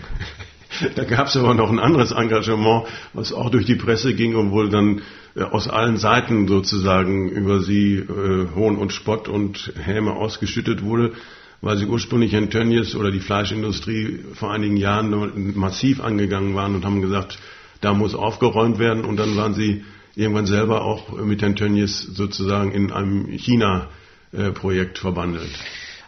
Da 0.95 1.05
gab 1.05 1.27
es 1.29 1.37
aber 1.37 1.55
noch 1.55 1.71
ein 1.71 1.79
anderes 1.79 2.13
Engagement, 2.13 2.87
was 3.13 3.33
auch 3.33 3.51
durch 3.51 3.67
die 3.67 3.77
Presse 3.77 4.15
ging 4.15 4.35
und 4.35 4.51
wohl 4.51 4.69
dann 4.69 5.03
äh, 5.35 5.43
aus 5.43 5.69
allen 5.69 5.97
Seiten 5.97 6.49
sozusagen 6.49 7.29
über 7.29 7.61
sie 7.61 7.97
äh, 7.97 8.47
Hohn 8.55 8.77
und 8.77 8.93
Spott 8.93 9.29
und 9.29 9.73
Häme 9.79 10.13
ausgeschüttet 10.13 10.83
wurde, 10.83 11.13
weil 11.61 11.77
sie 11.77 11.87
ursprünglich 11.87 12.35
in 12.35 12.51
Tönnies 12.51 12.95
oder 12.95 13.11
die 13.11 13.21
Fleischindustrie 13.21 14.21
vor 14.35 14.53
einigen 14.53 14.77
Jahren 14.77 15.53
massiv 15.55 16.03
angegangen 16.03 16.55
waren 16.55 16.75
und 16.75 16.85
haben 16.85 17.03
gesagt, 17.03 17.39
da 17.81 17.95
muss 17.95 18.15
aufgeräumt 18.15 18.79
werden 18.79 19.05
und 19.05 19.17
dann 19.17 19.37
waren 19.37 19.55
sie 19.55 19.85
irgendwann 20.15 20.47
selber 20.47 20.83
auch 20.85 21.19
mit 21.23 21.41
Herrn 21.43 21.57
Tönnies 21.57 22.01
sozusagen 22.01 22.73
in 22.73 22.93
einem 22.93 23.27
China-Projekt 23.27 24.99
verbandelt. 24.99 25.51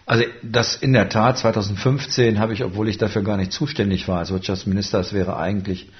Also 0.04 0.24
das 0.42 0.74
in 0.74 0.92
der 0.92 1.08
Tat 1.08 1.38
2015 1.38 2.38
habe 2.40 2.52
ich, 2.52 2.64
obwohl 2.64 2.88
ich 2.88 2.98
dafür 2.98 3.22
gar 3.22 3.36
nicht 3.36 3.52
zuständig 3.52 4.08
war 4.08 4.18
als 4.18 4.32
Wirtschaftsminister, 4.32 4.98
es 5.00 5.12
wäre 5.12 5.36
eigentlich 5.36 5.90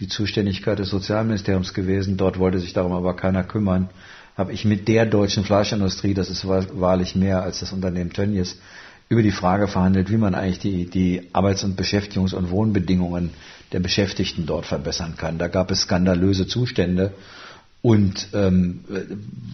die 0.00 0.08
Zuständigkeit 0.08 0.78
des 0.78 0.88
Sozialministeriums 0.88 1.74
gewesen. 1.74 2.16
Dort 2.16 2.38
wollte 2.38 2.58
sich 2.58 2.72
darum 2.72 2.92
aber 2.92 3.14
keiner 3.16 3.44
kümmern. 3.44 3.90
Habe 4.36 4.52
ich 4.52 4.64
mit 4.64 4.88
der 4.88 5.04
deutschen 5.04 5.44
Fleischindustrie, 5.44 6.14
das 6.14 6.30
ist 6.30 6.46
wahrlich 6.48 7.14
mehr 7.14 7.42
als 7.42 7.60
das 7.60 7.72
Unternehmen 7.72 8.12
Tönnies, 8.12 8.58
über 9.10 9.22
die 9.22 9.32
Frage 9.32 9.66
verhandelt, 9.68 10.08
wie 10.10 10.16
man 10.16 10.34
eigentlich 10.34 10.60
die, 10.60 10.86
die 10.86 11.28
Arbeits- 11.34 11.64
und 11.64 11.78
Beschäftigungs- 11.78 12.32
und 12.34 12.50
Wohnbedingungen 12.50 13.30
der 13.72 13.80
Beschäftigten 13.80 14.46
dort 14.46 14.66
verbessern 14.66 15.16
kann. 15.18 15.36
Da 15.36 15.48
gab 15.48 15.70
es 15.70 15.80
skandalöse 15.80 16.46
Zustände. 16.46 17.12
Und 17.82 18.28
ähm, 18.34 18.84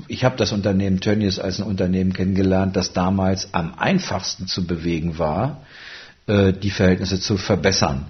ich 0.08 0.24
habe 0.24 0.36
das 0.36 0.52
Unternehmen 0.52 1.00
Tönnies 1.00 1.38
als 1.38 1.60
ein 1.60 1.66
Unternehmen 1.66 2.12
kennengelernt, 2.12 2.74
das 2.74 2.92
damals 2.92 3.54
am 3.54 3.74
einfachsten 3.78 4.48
zu 4.48 4.66
bewegen 4.66 5.18
war, 5.18 5.62
äh, 6.26 6.52
die 6.52 6.70
Verhältnisse 6.70 7.20
zu 7.20 7.36
verbessern. 7.36 8.06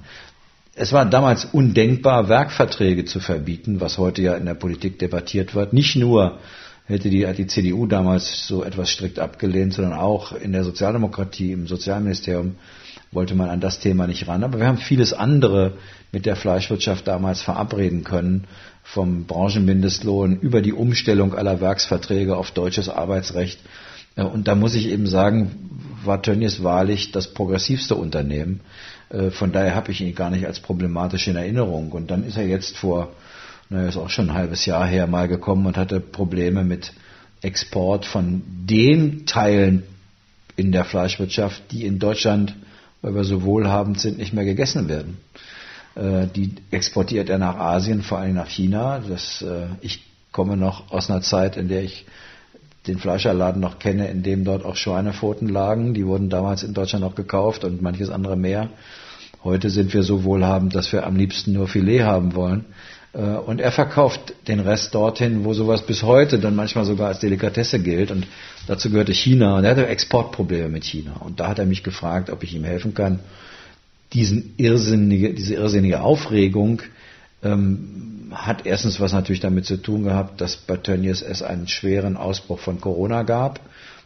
Es 0.74 0.92
war 0.92 1.04
damals 1.06 1.44
undenkbar, 1.44 2.28
Werkverträge 2.28 3.04
zu 3.04 3.20
verbieten, 3.20 3.80
was 3.80 3.98
heute 3.98 4.22
ja 4.22 4.34
in 4.34 4.46
der 4.46 4.54
Politik 4.54 4.98
debattiert 4.98 5.54
wird. 5.54 5.72
Nicht 5.72 5.96
nur 5.96 6.38
hätte 6.86 7.10
die, 7.10 7.26
hat 7.26 7.38
die 7.38 7.46
CDU 7.46 7.86
damals 7.86 8.46
so 8.46 8.64
etwas 8.64 8.90
strikt 8.90 9.18
abgelehnt, 9.18 9.74
sondern 9.74 9.94
auch 9.94 10.32
in 10.32 10.52
der 10.52 10.64
Sozialdemokratie, 10.64 11.52
im 11.52 11.66
Sozialministerium 11.66 12.56
wollte 13.12 13.34
man 13.34 13.48
an 13.48 13.60
das 13.60 13.78
Thema 13.80 14.06
nicht 14.06 14.28
ran. 14.28 14.44
Aber 14.44 14.58
wir 14.58 14.66
haben 14.66 14.78
vieles 14.78 15.12
andere 15.12 15.74
mit 16.12 16.26
der 16.26 16.36
Fleischwirtschaft 16.36 17.06
damals 17.06 17.42
verabreden 17.42 18.04
können, 18.04 18.44
vom 18.82 19.24
Branchenmindestlohn 19.24 20.38
über 20.38 20.62
die 20.62 20.72
Umstellung 20.72 21.34
aller 21.34 21.60
Werksverträge 21.60 22.36
auf 22.36 22.52
deutsches 22.52 22.88
Arbeitsrecht. 22.88 23.58
Und 24.14 24.48
da 24.48 24.54
muss 24.54 24.74
ich 24.74 24.88
eben 24.88 25.06
sagen, 25.06 25.96
war 26.04 26.22
Tönnies 26.22 26.62
wahrlich 26.62 27.12
das 27.12 27.34
progressivste 27.34 27.96
Unternehmen. 27.96 28.60
Äh, 29.10 29.30
von 29.30 29.52
daher 29.52 29.74
habe 29.74 29.92
ich 29.92 30.00
ihn 30.00 30.14
gar 30.14 30.30
nicht 30.30 30.46
als 30.46 30.60
problematisch 30.60 31.28
in 31.28 31.36
Erinnerung. 31.36 31.92
Und 31.92 32.10
dann 32.10 32.24
ist 32.24 32.36
er 32.36 32.46
jetzt 32.46 32.78
vor, 32.78 33.12
naja, 33.68 33.88
ist 33.88 33.96
auch 33.96 34.10
schon 34.10 34.30
ein 34.30 34.36
halbes 34.36 34.66
Jahr 34.66 34.86
her 34.86 35.06
mal 35.06 35.28
gekommen 35.28 35.66
und 35.66 35.76
hatte 35.76 36.00
Probleme 36.00 36.64
mit 36.64 36.92
Export 37.42 38.04
von 38.06 38.42
den 38.46 39.26
Teilen 39.26 39.82
in 40.56 40.72
der 40.72 40.84
Fleischwirtschaft, 40.84 41.70
die 41.70 41.84
in 41.84 41.98
Deutschland, 41.98 42.54
weil 43.02 43.14
wir 43.14 43.24
so 43.24 43.42
wohlhabend 43.42 44.00
sind, 44.00 44.18
nicht 44.18 44.32
mehr 44.32 44.44
gegessen 44.44 44.88
werden. 44.88 45.18
Äh, 45.94 46.26
die 46.34 46.54
exportiert 46.70 47.28
er 47.28 47.38
nach 47.38 47.56
Asien, 47.56 48.02
vor 48.02 48.18
allem 48.18 48.34
nach 48.34 48.48
China. 48.48 49.00
Das, 49.06 49.42
äh, 49.42 49.66
ich 49.80 50.02
komme 50.32 50.56
noch 50.56 50.90
aus 50.92 51.10
einer 51.10 51.22
Zeit, 51.22 51.56
in 51.56 51.68
der 51.68 51.82
ich 51.82 52.06
den 52.86 52.98
Fleischerladen 52.98 53.60
noch 53.60 53.78
kenne, 53.78 54.08
in 54.08 54.22
dem 54.22 54.44
dort 54.44 54.64
auch 54.64 54.76
Schweinepfoten 54.76 55.48
lagen. 55.48 55.92
Die 55.94 56.06
wurden 56.06 56.30
damals 56.30 56.62
in 56.62 56.72
Deutschland 56.72 57.04
noch 57.04 57.14
gekauft 57.14 57.64
und 57.64 57.82
manches 57.82 58.10
andere 58.10 58.36
mehr. 58.36 58.68
Heute 59.42 59.70
sind 59.70 59.92
wir 59.92 60.02
so 60.02 60.24
wohlhabend, 60.24 60.74
dass 60.74 60.92
wir 60.92 61.06
am 61.06 61.16
liebsten 61.16 61.52
nur 61.52 61.68
Filet 61.68 62.02
haben 62.02 62.34
wollen. 62.34 62.64
Äh, 63.16 63.20
und 63.20 63.60
er 63.60 63.72
verkauft 63.72 64.34
den 64.46 64.60
Rest 64.60 64.94
dorthin, 64.94 65.44
wo 65.44 65.54
sowas 65.54 65.86
bis 65.86 66.02
heute 66.02 66.38
dann 66.38 66.54
manchmal 66.54 66.84
sogar 66.84 67.08
als 67.08 67.20
Delikatesse 67.20 67.80
gilt. 67.80 68.10
Und 68.10 68.26
dazu 68.66 68.90
gehörte 68.90 69.14
China. 69.14 69.56
Und 69.56 69.64
er 69.64 69.70
hatte 69.70 69.86
Exportprobleme 69.86 70.68
mit 70.68 70.84
China. 70.84 71.14
Und 71.20 71.40
da 71.40 71.48
hat 71.48 71.58
er 71.58 71.66
mich 71.66 71.82
gefragt, 71.82 72.30
ob 72.30 72.42
ich 72.42 72.54
ihm 72.54 72.64
helfen 72.64 72.94
kann, 72.94 73.20
diesen 74.12 74.54
irrsinnige, 74.56 75.34
diese 75.34 75.54
irrsinnige 75.54 76.00
Aufregung 76.00 76.82
ähm, 77.42 78.30
hat 78.32 78.66
erstens 78.66 79.00
was 79.00 79.12
natürlich 79.12 79.40
damit 79.40 79.66
zu 79.66 79.76
tun 79.76 80.04
gehabt, 80.04 80.40
dass 80.40 80.56
bei 80.56 80.76
Tönnies 80.76 81.22
es 81.22 81.42
einen 81.42 81.68
schweren 81.68 82.16
Ausbruch 82.16 82.60
von 82.60 82.80
Corona 82.80 83.22
gab. 83.22 83.60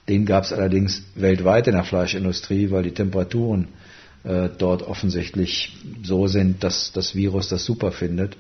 Den 0.09 0.25
gab 0.25 0.45
es 0.45 0.53
allerdings 0.53 1.03
weltweit 1.15 1.67
in 1.69 1.75
der 1.75 1.85
Fleischindustrie, 1.85 2.71
weil 2.71 2.83
die 2.83 2.95
Temperaturen 2.95 3.69
äh, 4.25 4.49
dort 4.57 4.83
offensichtlich 4.83 5.77
so 6.03 6.27
sind, 6.27 6.65
dass 6.65 6.93
das 6.93 7.15
Virus 7.15 7.49
das 7.49 7.65
super 7.65 7.93
findet. 7.93 8.37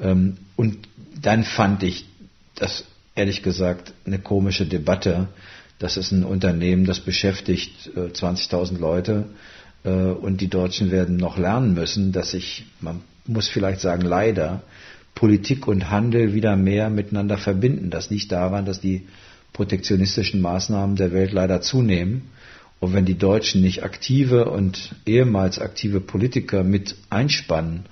Ähm, 0.00 0.36
und 0.56 0.78
dann 1.20 1.44
fand 1.44 1.82
ich 1.82 2.06
das 2.54 2.84
ehrlich 3.14 3.42
gesagt 3.42 3.92
eine 4.06 4.18
komische 4.18 4.66
Debatte. 4.66 5.28
Das 5.78 5.96
ist 5.96 6.12
ein 6.12 6.24
Unternehmen, 6.24 6.84
das 6.84 7.00
beschäftigt 7.00 7.90
äh, 7.96 8.10
20.000 8.10 8.78
Leute 8.78 9.26
äh, 9.84 9.90
und 9.90 10.40
die 10.40 10.48
Deutschen 10.48 10.90
werden 10.90 11.16
noch 11.16 11.38
lernen 11.38 11.74
müssen, 11.74 12.12
dass 12.12 12.32
sich, 12.32 12.66
man 12.80 13.00
muss 13.26 13.48
vielleicht 13.48 13.80
sagen, 13.80 14.02
leider 14.02 14.62
Politik 15.14 15.66
und 15.66 15.90
Handel 15.90 16.34
wieder 16.34 16.56
mehr 16.56 16.90
miteinander 16.90 17.38
verbinden. 17.38 17.90
Das 17.90 18.10
liegt 18.10 18.32
daran, 18.32 18.64
dass 18.64 18.80
die 18.80 19.06
protektionistischen 19.52 20.40
Maßnahmen 20.40 20.96
der 20.96 21.12
Welt 21.12 21.32
leider 21.32 21.60
zunehmen. 21.60 22.30
Und 22.78 22.94
wenn 22.94 23.04
die 23.04 23.18
Deutschen 23.18 23.60
nicht 23.60 23.82
aktive 23.84 24.50
und 24.50 24.94
ehemals 25.04 25.58
aktive 25.58 26.00
Politiker 26.00 26.64
mit 26.64 26.96
einspannen 27.10 27.84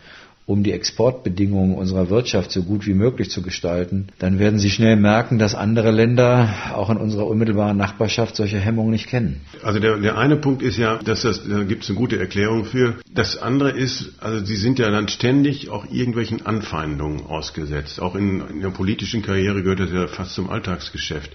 um 0.49 0.63
die 0.63 0.73
Exportbedingungen 0.73 1.77
unserer 1.77 2.09
Wirtschaft 2.09 2.51
so 2.53 2.63
gut 2.63 2.87
wie 2.87 2.95
möglich 2.95 3.31
zu 3.31 3.43
gestalten, 3.43 4.07
dann 4.19 4.39
werden 4.39 4.59
Sie 4.59 4.71
schnell 4.71 4.97
merken, 4.97 5.39
dass 5.39 5.55
andere 5.55 5.91
Länder 5.91 6.49
auch 6.75 6.89
in 6.89 6.97
unserer 6.97 7.27
unmittelbaren 7.27 7.77
Nachbarschaft 7.77 8.35
solche 8.35 8.59
Hemmungen 8.59 8.91
nicht 8.91 9.09
kennen. 9.09 9.43
Also 9.63 9.79
der, 9.79 9.99
der 9.99 10.17
eine 10.17 10.37
Punkt 10.37 10.63
ist 10.63 10.79
ja, 10.79 10.97
dass 11.05 11.21
das, 11.21 11.47
da 11.47 11.65
gibt 11.65 11.83
es 11.85 11.91
eine 11.91 11.99
gute 11.99 12.19
Erklärung 12.19 12.65
für. 12.65 12.95
Das 13.13 13.37
andere 13.37 13.73
ist, 13.73 14.15
also 14.21 14.43
Sie 14.43 14.57
sind 14.57 14.79
ja 14.79 14.91
dann 14.91 15.09
ständig 15.09 15.69
auch 15.69 15.85
irgendwelchen 15.93 16.47
Anfeindungen 16.47 17.27
ausgesetzt. 17.27 18.01
Auch 18.01 18.15
in, 18.15 18.41
in 18.49 18.63
der 18.63 18.71
politischen 18.71 19.21
Karriere 19.21 19.63
gehört 19.63 19.81
das 19.81 19.93
ja 19.93 20.07
fast 20.07 20.33
zum 20.35 20.49
Alltagsgeschäft. 20.49 21.31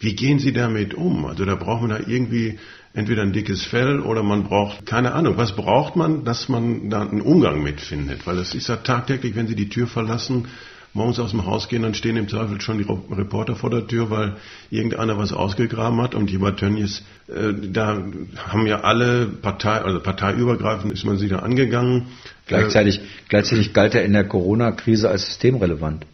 Wie 0.00 0.16
gehen 0.16 0.40
Sie 0.40 0.52
damit 0.52 0.94
um? 0.94 1.26
Also 1.26 1.44
da 1.44 1.54
braucht 1.54 1.82
man 1.82 1.90
da 1.90 2.00
irgendwie 2.04 2.58
entweder 2.94 3.22
ein 3.22 3.32
dickes 3.32 3.64
Fell 3.64 4.00
oder 4.00 4.22
man 4.22 4.44
braucht, 4.44 4.86
keine 4.86 5.12
Ahnung, 5.12 5.36
was 5.36 5.56
braucht 5.56 5.96
man, 5.96 6.24
dass 6.24 6.48
man 6.48 6.90
da 6.90 7.02
einen 7.02 7.22
Umgang 7.22 7.62
mitfindet? 7.62 8.26
Weil 8.26 8.36
das 8.36 8.54
ist 8.54 8.68
ja 8.68 8.76
tagtäglich, 8.76 9.34
wenn 9.34 9.46
Sie 9.46 9.56
die 9.56 9.68
Tür 9.68 9.86
verlassen, 9.86 10.48
morgens 10.94 11.18
aus 11.18 11.30
dem 11.30 11.46
Haus 11.46 11.68
gehen, 11.68 11.82
dann 11.82 11.94
stehen 11.94 12.16
im 12.16 12.28
Zweifel 12.28 12.60
schon 12.60 12.78
die 12.78 12.86
Reporter 13.10 13.56
vor 13.56 13.70
der 13.70 13.86
Tür, 13.86 14.10
weil 14.10 14.36
irgendeiner 14.70 15.16
was 15.16 15.32
ausgegraben 15.32 16.00
hat 16.02 16.14
und 16.14 16.30
jemand 16.30 16.58
Tönnies, 16.58 17.02
äh, 17.28 17.52
da 17.72 18.04
haben 18.48 18.66
ja 18.66 18.80
alle 18.80 19.26
Partei, 19.26 19.80
also 19.80 20.00
parteiübergreifend 20.00 20.92
ist 20.92 21.04
man 21.04 21.16
sie 21.16 21.28
da 21.28 21.38
angegangen. 21.38 22.08
Gleichzeitig, 22.46 23.00
gleichzeitig 23.28 23.72
galt 23.72 23.94
er 23.94 24.04
in 24.04 24.12
der 24.12 24.24
Corona-Krise 24.24 25.08
als 25.08 25.26
systemrelevant. 25.26 26.04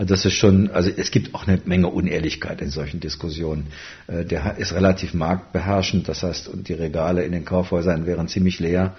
Also 0.00 0.14
das 0.14 0.24
ist 0.24 0.32
schon, 0.32 0.70
also 0.70 0.88
es 0.96 1.10
gibt 1.10 1.34
auch 1.34 1.46
eine 1.46 1.60
Menge 1.66 1.88
Unehrlichkeit 1.88 2.62
in 2.62 2.70
solchen 2.70 3.00
Diskussionen. 3.00 3.66
Äh, 4.06 4.24
der 4.24 4.56
ist 4.56 4.72
relativ 4.72 5.12
marktbeherrschend, 5.12 6.08
das 6.08 6.22
heißt, 6.22 6.48
und 6.48 6.68
die 6.70 6.72
Regale 6.72 7.22
in 7.22 7.32
den 7.32 7.44
Kaufhäusern 7.44 8.06
wären 8.06 8.26
ziemlich 8.26 8.60
leer. 8.60 8.94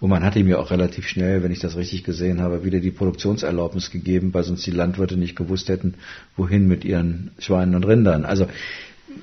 Und 0.00 0.08
man 0.08 0.24
hat 0.24 0.34
ihm 0.34 0.48
ja 0.48 0.56
auch 0.56 0.70
relativ 0.70 1.08
schnell, 1.08 1.42
wenn 1.42 1.52
ich 1.52 1.58
das 1.58 1.76
richtig 1.76 2.04
gesehen 2.04 2.40
habe, 2.40 2.64
wieder 2.64 2.80
die 2.80 2.90
Produktionserlaubnis 2.90 3.90
gegeben, 3.90 4.32
weil 4.32 4.44
sonst 4.44 4.64
die 4.64 4.70
Landwirte 4.70 5.18
nicht 5.18 5.36
gewusst 5.36 5.68
hätten, 5.68 5.96
wohin 6.38 6.66
mit 6.66 6.86
ihren 6.86 7.32
Schweinen 7.38 7.74
und 7.74 7.84
Rindern. 7.84 8.24
Also 8.24 8.46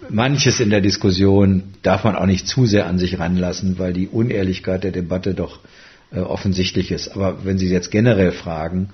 manches 0.10 0.60
in 0.60 0.70
der 0.70 0.82
Diskussion 0.82 1.64
darf 1.82 2.04
man 2.04 2.16
auch 2.16 2.28
nicht 2.28 2.48
zu 2.48 2.68
sehr 2.68 2.86
an 2.86 3.00
sich 3.00 3.18
ranlassen, 3.18 3.80
weil 3.80 3.94
die 3.94 4.08
Unehrlichkeit 4.08 4.84
der 4.84 4.92
Debatte 4.92 5.34
doch 5.34 5.62
äh, 6.12 6.20
offensichtlich 6.20 6.92
ist. 6.92 7.16
Aber 7.16 7.44
wenn 7.44 7.58
Sie 7.58 7.70
jetzt 7.70 7.90
generell 7.90 8.34
fragen, 8.34 8.90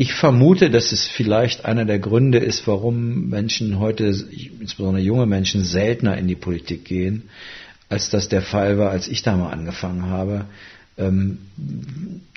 ich 0.00 0.14
vermute, 0.14 0.70
dass 0.70 0.92
es 0.92 1.06
vielleicht 1.06 1.66
einer 1.66 1.84
der 1.84 1.98
Gründe 1.98 2.38
ist, 2.38 2.66
warum 2.66 3.28
Menschen 3.28 3.78
heute, 3.78 4.04
insbesondere 4.06 5.02
junge 5.02 5.26
Menschen, 5.26 5.62
seltener 5.62 6.16
in 6.16 6.26
die 6.26 6.36
Politik 6.36 6.86
gehen, 6.86 7.24
als 7.90 8.08
das 8.08 8.30
der 8.30 8.40
Fall 8.40 8.78
war, 8.78 8.92
als 8.92 9.08
ich 9.08 9.20
da 9.20 9.36
mal 9.36 9.50
angefangen 9.50 10.06
habe. 10.06 10.46
Ähm, 10.96 11.40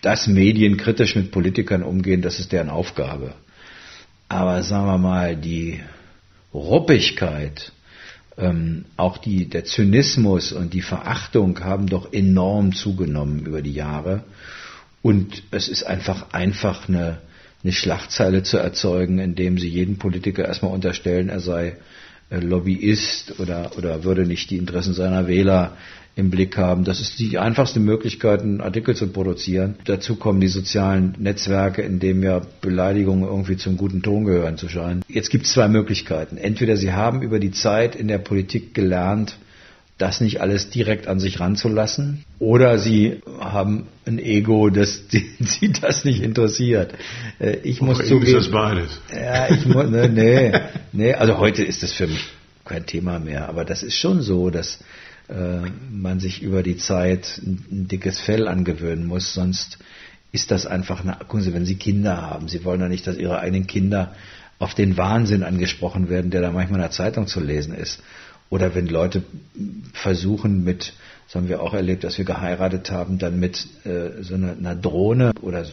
dass 0.01 0.27
Medien 0.27 0.75
kritisch 0.75 1.15
mit 1.15 1.31
Politikern 1.31 1.83
umgehen, 1.83 2.21
das 2.21 2.37
ist 2.37 2.51
deren 2.51 2.67
Aufgabe. 2.67 3.33
Aber 4.27 4.61
sagen 4.61 4.87
wir 4.87 4.97
mal, 4.97 5.37
die 5.37 5.79
Ruppigkeit, 6.53 7.71
ähm, 8.37 8.83
auch 8.97 9.17
die, 9.17 9.47
der 9.47 9.63
Zynismus 9.63 10.51
und 10.51 10.73
die 10.73 10.81
Verachtung 10.81 11.57
haben 11.61 11.87
doch 11.87 12.11
enorm 12.11 12.73
zugenommen 12.73 13.45
über 13.45 13.61
die 13.61 13.73
Jahre. 13.73 14.25
Und 15.01 15.43
es 15.51 15.69
ist 15.69 15.83
einfach 15.83 16.33
einfach 16.33 16.89
eine, 16.89 17.19
eine 17.63 17.73
Schlagzeile 17.73 18.43
zu 18.43 18.57
erzeugen, 18.57 19.19
indem 19.19 19.57
sie 19.57 19.69
jeden 19.69 19.97
Politiker 19.97 20.45
erstmal 20.45 20.73
unterstellen, 20.73 21.29
er 21.29 21.39
sei 21.39 21.77
äh, 22.29 22.39
Lobbyist 22.39 23.39
oder, 23.39 23.71
oder 23.77 24.03
würde 24.03 24.25
nicht 24.25 24.49
die 24.49 24.57
Interessen 24.57 24.93
seiner 24.93 25.27
Wähler 25.27 25.77
im 26.15 26.29
Blick 26.29 26.57
haben. 26.57 26.83
Das 26.83 26.99
ist 26.99 27.17
die 27.19 27.39
einfachste 27.39 27.79
Möglichkeit, 27.79 28.41
einen 28.41 28.61
Artikel 28.61 28.95
zu 28.95 29.07
produzieren. 29.07 29.75
Dazu 29.85 30.15
kommen 30.15 30.41
die 30.41 30.47
sozialen 30.47 31.15
Netzwerke, 31.17 31.81
in 31.81 31.99
denen 31.99 32.21
ja 32.21 32.41
Beleidigungen 32.61 33.23
irgendwie 33.23 33.57
zum 33.57 33.77
guten 33.77 34.03
Ton 34.03 34.25
gehören 34.25 34.57
zu 34.57 34.69
scheinen. 34.69 35.03
Jetzt 35.07 35.31
gibt 35.31 35.45
es 35.45 35.53
zwei 35.53 35.67
Möglichkeiten. 35.67 36.37
Entweder 36.37 36.77
Sie 36.77 36.91
haben 36.91 37.23
über 37.23 37.39
die 37.39 37.51
Zeit 37.51 37.95
in 37.95 38.07
der 38.07 38.19
Politik 38.19 38.75
gelernt, 38.75 39.37
das 40.03 40.19
nicht 40.19 40.41
alles 40.41 40.69
direkt 40.69 41.07
an 41.07 41.21
sich 41.21 41.39
ranzulassen. 41.39 42.25
Oder 42.37 42.77
sie 42.77 43.21
haben 43.39 43.87
ein 44.05 44.19
Ego, 44.19 44.69
das 44.69 45.03
sie 45.39 45.71
das 45.71 46.03
nicht 46.03 46.21
interessiert. 46.21 46.93
Äh, 47.39 47.59
ich 47.63 47.81
muss 47.81 48.01
oh, 48.01 48.03
zugeben, 48.03 48.37
ist 48.37 48.47
das 48.47 48.51
beides. 48.51 48.99
Ja, 49.09 49.49
ich 49.49 49.65
muss, 49.65 49.89
ne, 49.89 50.09
nee, 50.09 50.51
nee, 50.91 51.13
also 51.13 51.37
heute 51.37 51.63
ist 51.63 51.83
das 51.83 51.93
für 51.93 52.07
mich 52.07 52.25
kein 52.65 52.85
Thema 52.85 53.19
mehr. 53.19 53.47
Aber 53.47 53.63
das 53.63 53.81
ist 53.81 53.95
schon 53.95 54.21
so, 54.21 54.49
dass 54.49 54.79
äh, 55.29 55.69
man 55.89 56.19
sich 56.19 56.41
über 56.41 56.63
die 56.63 56.75
Zeit 56.75 57.39
ein, 57.41 57.65
ein 57.71 57.87
dickes 57.87 58.19
Fell 58.19 58.49
angewöhnen 58.49 59.05
muss, 59.05 59.33
sonst 59.33 59.77
ist 60.33 60.51
das 60.51 60.65
einfach 60.65 61.01
eine, 61.05 61.13
gucken 61.13 61.43
Sie, 61.43 61.53
wenn 61.53 61.65
Sie 61.65 61.75
Kinder 61.75 62.21
haben, 62.21 62.49
Sie 62.49 62.65
wollen 62.65 62.81
ja 62.81 62.89
nicht, 62.89 63.07
dass 63.07 63.15
Ihre 63.15 63.39
eigenen 63.39 63.67
Kinder 63.67 64.13
auf 64.59 64.73
den 64.73 64.97
Wahnsinn 64.97 65.43
angesprochen 65.43 66.09
werden, 66.09 66.29
der 66.29 66.41
da 66.41 66.51
manchmal 66.51 66.79
in 66.79 66.83
der 66.83 66.91
Zeitung 66.91 67.27
zu 67.27 67.39
lesen 67.39 67.73
ist. 67.73 68.01
Oder 68.53 68.75
wenn 68.75 68.85
Leute 68.85 69.23
versuchen 69.93 70.63
mit, 70.63 70.93
das 71.25 71.33
haben 71.33 71.49
wir 71.49 71.59
auch 71.63 71.73
erlebt, 71.73 72.03
dass 72.03 72.19
wir 72.19 72.25
geheiratet 72.25 72.91
haben, 72.91 73.17
dann 73.17 73.39
mit 73.39 73.65
äh, 73.83 74.21
so 74.21 74.35
einer, 74.35 74.51
einer 74.51 74.75
Drohne 74.75 75.31
oder 75.41 75.65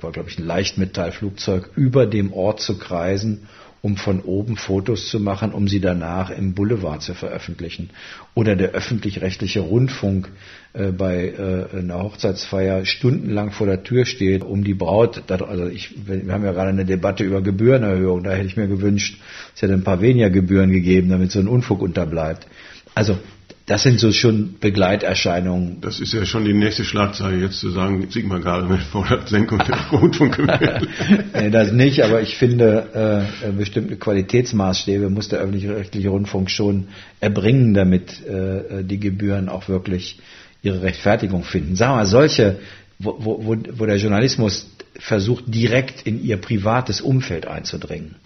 war 0.00 0.10
glaube 0.10 0.30
ich 0.30 0.40
ein 0.40 0.44
Leichtmetallflugzeug 0.44 1.70
über 1.76 2.06
dem 2.06 2.32
Ort 2.32 2.58
zu 2.60 2.76
kreisen 2.76 3.46
um 3.84 3.98
von 3.98 4.20
oben 4.22 4.56
Fotos 4.56 5.10
zu 5.10 5.20
machen, 5.20 5.52
um 5.52 5.68
sie 5.68 5.78
danach 5.78 6.30
im 6.30 6.54
Boulevard 6.54 7.02
zu 7.02 7.12
veröffentlichen. 7.12 7.90
Oder 8.32 8.56
der 8.56 8.70
öffentlich-rechtliche 8.70 9.60
Rundfunk 9.60 10.30
äh, 10.72 10.90
bei 10.90 11.28
äh, 11.28 11.80
einer 11.80 12.02
Hochzeitsfeier 12.02 12.86
stundenlang 12.86 13.50
vor 13.50 13.66
der 13.66 13.82
Tür 13.82 14.06
steht, 14.06 14.42
um 14.42 14.64
die 14.64 14.72
Braut, 14.72 15.30
also 15.30 15.66
ich, 15.66 15.90
wir 16.06 16.32
haben 16.32 16.46
ja 16.46 16.52
gerade 16.52 16.70
eine 16.70 16.86
Debatte 16.86 17.24
über 17.24 17.42
Gebührenerhöhung, 17.42 18.22
da 18.22 18.30
hätte 18.30 18.46
ich 18.46 18.56
mir 18.56 18.68
gewünscht, 18.68 19.20
es 19.54 19.60
hätte 19.60 19.74
ein 19.74 19.84
paar 19.84 20.00
weniger 20.00 20.30
Gebühren 20.30 20.72
gegeben, 20.72 21.10
damit 21.10 21.30
so 21.30 21.40
ein 21.40 21.46
Unfug 21.46 21.82
unterbleibt. 21.82 22.46
Also 22.94 23.18
das 23.66 23.82
sind 23.82 23.98
so 23.98 24.12
schon 24.12 24.56
Begleiterscheinungen. 24.60 25.80
Das 25.80 25.98
ist 25.98 26.12
ja 26.12 26.26
schon 26.26 26.44
die 26.44 26.52
nächste 26.52 26.84
Schlagzeile, 26.84 27.38
jetzt 27.38 27.60
zu 27.60 27.70
sagen, 27.70 28.10
Sigmar 28.10 28.40
Gabriel 28.40 28.80
fordert 28.92 29.28
Senkung 29.28 29.58
der 29.58 29.76
Rundfunkgebühren. 29.92 30.88
nee, 31.32 31.50
das 31.50 31.72
nicht, 31.72 32.04
aber 32.04 32.20
ich 32.20 32.36
finde, 32.36 33.26
äh, 33.42 33.52
bestimmte 33.52 33.96
Qualitätsmaßstäbe 33.96 35.08
muss 35.08 35.28
der 35.28 35.38
öffentlich-rechtliche 35.38 36.10
Rundfunk 36.10 36.50
schon 36.50 36.88
erbringen, 37.20 37.72
damit 37.72 38.22
äh, 38.26 38.84
die 38.84 39.00
Gebühren 39.00 39.48
auch 39.48 39.68
wirklich 39.68 40.18
ihre 40.60 40.82
Rechtfertigung 40.82 41.42
finden. 41.44 41.74
Sagen 41.74 41.92
wir 41.92 41.96
mal, 41.96 42.06
solche, 42.06 42.58
wo, 42.98 43.16
wo, 43.18 43.56
wo 43.72 43.86
der 43.86 43.96
Journalismus 43.96 44.70
versucht, 44.98 45.44
direkt 45.46 46.06
in 46.06 46.22
ihr 46.22 46.36
privates 46.36 47.00
Umfeld 47.00 47.46
einzudringen. 47.46 48.16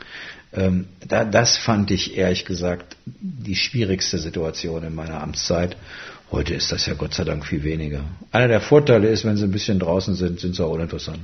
Ähm, 0.53 0.87
da, 1.07 1.25
das 1.25 1.57
fand 1.57 1.91
ich 1.91 2.17
ehrlich 2.17 2.45
gesagt 2.45 2.97
die 3.07 3.57
schwierigste 3.57 4.19
Situation 4.19 4.83
in 4.83 4.95
meiner 4.95 5.23
Amtszeit. 5.23 5.77
Heute 6.31 6.55
ist 6.55 6.73
das 6.73 6.87
ja 6.87 6.95
Gott 6.95 7.15
sei 7.15 7.25
Dank 7.25 7.47
viel 7.47 7.65
weniger. 7.65 8.05
Einer 8.33 8.49
der 8.49 8.61
Vorteile 8.61 9.09
ist, 9.09 9.25
wenn 9.25 9.37
sie 9.37 9.45
ein 9.45 9.51
bisschen 9.51 9.79
draußen 9.79 10.15
sind, 10.15 10.41
sind 10.41 10.55
sie 10.55 10.65
auch 10.65 10.73
uninteressant. 10.73 11.21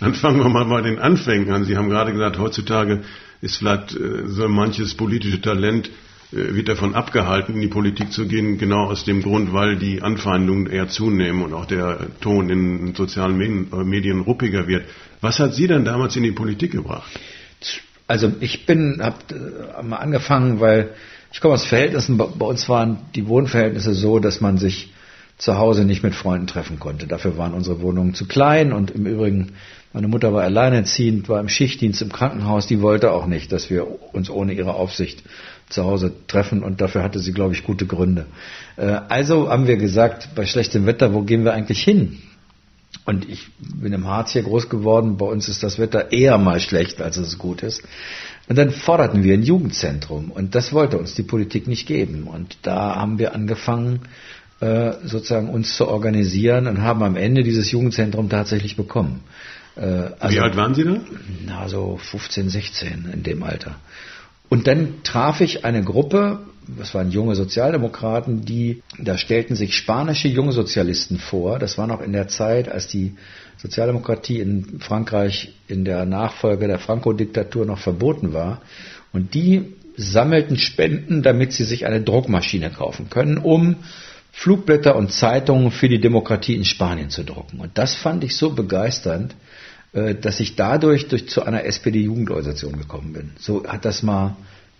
Dann 0.00 0.14
fangen 0.14 0.40
wir 0.40 0.48
mal 0.48 0.64
bei 0.64 0.82
den 0.82 0.98
Anfängen 0.98 1.50
an. 1.50 1.64
Sie 1.64 1.76
haben 1.76 1.88
gerade 1.88 2.12
gesagt, 2.12 2.38
heutzutage 2.38 3.02
ist 3.40 3.56
vielleicht 3.56 3.94
äh, 3.94 4.26
so 4.26 4.48
manches 4.48 4.94
politische 4.94 5.40
Talent 5.40 5.88
äh, 6.32 6.54
wird 6.54 6.68
davon 6.68 6.94
abgehalten, 6.94 7.54
in 7.54 7.60
die 7.60 7.68
Politik 7.68 8.12
zu 8.12 8.26
gehen, 8.26 8.58
genau 8.58 8.86
aus 8.86 9.04
dem 9.04 9.22
Grund, 9.22 9.52
weil 9.52 9.76
die 9.76 10.02
Anfeindungen 10.02 10.66
eher 10.66 10.88
zunehmen 10.88 11.42
und 11.42 11.54
auch 11.54 11.66
der 11.66 12.08
Ton 12.20 12.48
in 12.50 12.94
sozialen 12.94 13.36
Medien, 13.36 13.68
äh, 13.72 13.84
Medien 13.84 14.20
ruppiger 14.20 14.66
wird. 14.66 14.84
Was 15.20 15.38
hat 15.38 15.54
Sie 15.54 15.68
denn 15.68 15.84
damals 15.84 16.16
in 16.16 16.24
die 16.24 16.32
Politik 16.32 16.72
gebracht? 16.72 17.08
Also 18.06 18.32
ich 18.40 18.66
bin, 18.66 19.00
habe 19.02 19.16
äh, 19.78 19.82
mal 19.82 19.96
angefangen, 19.96 20.60
weil 20.60 20.90
ich 21.32 21.40
komme 21.40 21.54
aus 21.54 21.64
Verhältnissen, 21.64 22.16
bei 22.16 22.46
uns 22.46 22.68
waren 22.68 22.98
die 23.14 23.26
Wohnverhältnisse 23.26 23.94
so, 23.94 24.18
dass 24.18 24.40
man 24.40 24.58
sich 24.58 24.92
zu 25.36 25.58
Hause 25.58 25.84
nicht 25.84 26.02
mit 26.02 26.14
Freunden 26.14 26.46
treffen 26.46 26.78
konnte. 26.78 27.06
Dafür 27.06 27.36
waren 27.36 27.54
unsere 27.54 27.80
Wohnungen 27.80 28.14
zu 28.14 28.26
klein 28.26 28.72
und 28.72 28.92
im 28.92 29.06
Übrigen, 29.06 29.52
meine 29.92 30.06
Mutter 30.06 30.32
war 30.32 30.42
alleinerziehend, 30.42 31.28
war 31.28 31.40
im 31.40 31.48
Schichtdienst 31.48 32.02
im 32.02 32.12
Krankenhaus, 32.12 32.66
die 32.66 32.80
wollte 32.80 33.10
auch 33.10 33.26
nicht, 33.26 33.50
dass 33.50 33.68
wir 33.68 33.86
uns 34.14 34.30
ohne 34.30 34.52
ihre 34.52 34.74
Aufsicht 34.74 35.24
zu 35.68 35.84
Hause 35.84 36.12
treffen 36.28 36.62
und 36.62 36.80
dafür 36.80 37.02
hatte 37.02 37.18
sie, 37.18 37.32
glaube 37.32 37.54
ich, 37.54 37.64
gute 37.64 37.86
Gründe. 37.86 38.26
Äh, 38.76 39.00
also 39.08 39.48
haben 39.48 39.66
wir 39.66 39.76
gesagt, 39.76 40.30
bei 40.36 40.46
schlechtem 40.46 40.86
Wetter, 40.86 41.14
wo 41.14 41.22
gehen 41.22 41.44
wir 41.44 41.54
eigentlich 41.54 41.82
hin? 41.82 42.18
Und 43.04 43.28
ich 43.28 43.48
bin 43.58 43.92
im 43.92 44.06
Harz 44.06 44.32
hier 44.32 44.42
groß 44.42 44.68
geworden. 44.68 45.16
Bei 45.18 45.26
uns 45.26 45.48
ist 45.48 45.62
das 45.62 45.78
Wetter 45.78 46.12
eher 46.12 46.38
mal 46.38 46.60
schlecht, 46.60 47.02
als 47.02 47.16
es 47.18 47.38
gut 47.38 47.62
ist. 47.62 47.82
Und 48.48 48.56
dann 48.56 48.70
forderten 48.70 49.22
wir 49.22 49.34
ein 49.34 49.42
Jugendzentrum. 49.42 50.30
Und 50.30 50.54
das 50.54 50.72
wollte 50.72 50.98
uns 50.98 51.14
die 51.14 51.22
Politik 51.22 51.66
nicht 51.66 51.86
geben. 51.86 52.24
Und 52.24 52.56
da 52.62 52.96
haben 52.96 53.18
wir 53.18 53.34
angefangen, 53.34 54.00
äh, 54.60 54.92
sozusagen 55.04 55.50
uns 55.50 55.76
zu 55.76 55.88
organisieren 55.88 56.66
und 56.66 56.80
haben 56.80 57.02
am 57.02 57.16
Ende 57.16 57.42
dieses 57.42 57.70
Jugendzentrum 57.70 58.28
tatsächlich 58.28 58.76
bekommen. 58.76 59.20
Also, 59.76 60.36
Wie 60.36 60.40
alt 60.40 60.56
waren 60.56 60.74
Sie 60.74 60.84
da? 60.84 61.00
Na, 61.44 61.68
so 61.68 61.96
15, 61.96 62.48
16 62.48 63.10
in 63.12 63.22
dem 63.24 63.42
Alter. 63.42 63.74
Und 64.48 64.68
dann 64.68 65.02
traf 65.02 65.40
ich 65.40 65.64
eine 65.64 65.82
Gruppe 65.82 66.46
das 66.66 66.94
waren 66.94 67.10
junge 67.10 67.34
Sozialdemokraten, 67.34 68.44
die, 68.44 68.82
da 68.98 69.18
stellten 69.18 69.54
sich 69.54 69.76
spanische 69.76 70.28
junge 70.28 70.52
Sozialisten 70.52 71.18
vor. 71.18 71.58
Das 71.58 71.78
war 71.78 71.86
noch 71.86 72.00
in 72.00 72.12
der 72.12 72.28
Zeit, 72.28 72.70
als 72.70 72.86
die 72.88 73.14
Sozialdemokratie 73.58 74.40
in 74.40 74.80
Frankreich 74.80 75.54
in 75.68 75.84
der 75.84 76.04
Nachfolge 76.06 76.66
der 76.66 76.78
Franco-Diktatur 76.78 77.66
noch 77.66 77.78
verboten 77.78 78.32
war. 78.32 78.62
Und 79.12 79.34
die 79.34 79.74
sammelten 79.96 80.58
Spenden, 80.58 81.22
damit 81.22 81.52
sie 81.52 81.64
sich 81.64 81.86
eine 81.86 82.00
Druckmaschine 82.00 82.70
kaufen 82.70 83.10
können, 83.10 83.38
um 83.38 83.76
Flugblätter 84.32 84.96
und 84.96 85.12
Zeitungen 85.12 85.70
für 85.70 85.88
die 85.88 86.00
Demokratie 86.00 86.56
in 86.56 86.64
Spanien 86.64 87.10
zu 87.10 87.22
drucken. 87.22 87.60
Und 87.60 87.78
das 87.78 87.94
fand 87.94 88.24
ich 88.24 88.36
so 88.36 88.50
begeisternd, 88.50 89.36
äh, 89.92 90.14
dass 90.16 90.40
ich 90.40 90.56
dadurch 90.56 91.06
durch 91.06 91.28
zu 91.28 91.44
einer 91.44 91.64
SPD-Jugendorganisation 91.64 92.76
gekommen 92.76 93.12
bin. 93.12 93.30
So 93.38 93.64
hat 93.64 93.84
das 93.84 94.02
mal 94.02 94.36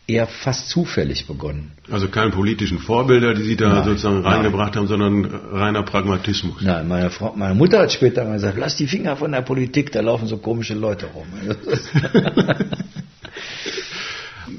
eher 0.06 0.26
fast 0.26 0.68
zufällig 0.68 1.26
begonnen. 1.26 1.72
Also 1.90 2.08
keine 2.08 2.30
politischen 2.30 2.78
Vorbilder, 2.78 3.34
die 3.34 3.42
Sie 3.42 3.56
da 3.56 3.68
nein, 3.70 3.84
sozusagen 3.84 4.20
reingebracht 4.22 4.74
nein. 4.74 4.82
haben, 4.82 4.88
sondern 4.88 5.24
reiner 5.52 5.82
Pragmatismus. 5.82 6.60
Nein, 6.60 6.86
meine, 6.88 7.10
Frau, 7.10 7.32
meine 7.36 7.54
Mutter 7.54 7.80
hat 7.80 7.92
später 7.92 8.24
mal 8.24 8.34
gesagt, 8.34 8.58
lass 8.58 8.76
die 8.76 8.86
Finger 8.86 9.16
von 9.16 9.32
der 9.32 9.40
Politik, 9.40 9.92
da 9.92 10.00
laufen 10.00 10.28
so 10.28 10.36
komische 10.36 10.74
Leute 10.74 11.06
rum. 11.06 11.26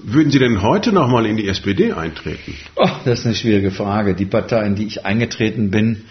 Würden 0.04 0.32
Sie 0.32 0.40
denn 0.40 0.62
heute 0.62 0.92
nochmal 0.92 1.26
in 1.26 1.38
die 1.38 1.48
SPD 1.48 1.92
eintreten? 1.94 2.56
Oh, 2.76 2.90
das 3.06 3.20
ist 3.20 3.26
eine 3.26 3.36
schwierige 3.36 3.72
Frage. 3.72 4.16
Die 4.16 4.26
Partei, 4.26 4.66
in 4.66 4.76
die 4.76 4.86
ich 4.86 5.06
eingetreten 5.06 5.70
bin, 5.72 6.04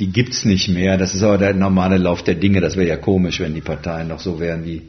die 0.00 0.08
gibt's 0.08 0.44
nicht 0.44 0.68
mehr. 0.68 0.98
Das 0.98 1.14
ist 1.14 1.22
aber 1.22 1.38
der 1.38 1.54
normale 1.54 1.96
Lauf 1.96 2.22
der 2.22 2.34
Dinge. 2.34 2.60
Das 2.60 2.76
wäre 2.76 2.88
ja 2.88 2.96
komisch, 2.96 3.40
wenn 3.40 3.54
die 3.54 3.60
Parteien 3.60 4.08
noch 4.08 4.20
so 4.20 4.40
wären 4.40 4.64
wie 4.64 4.82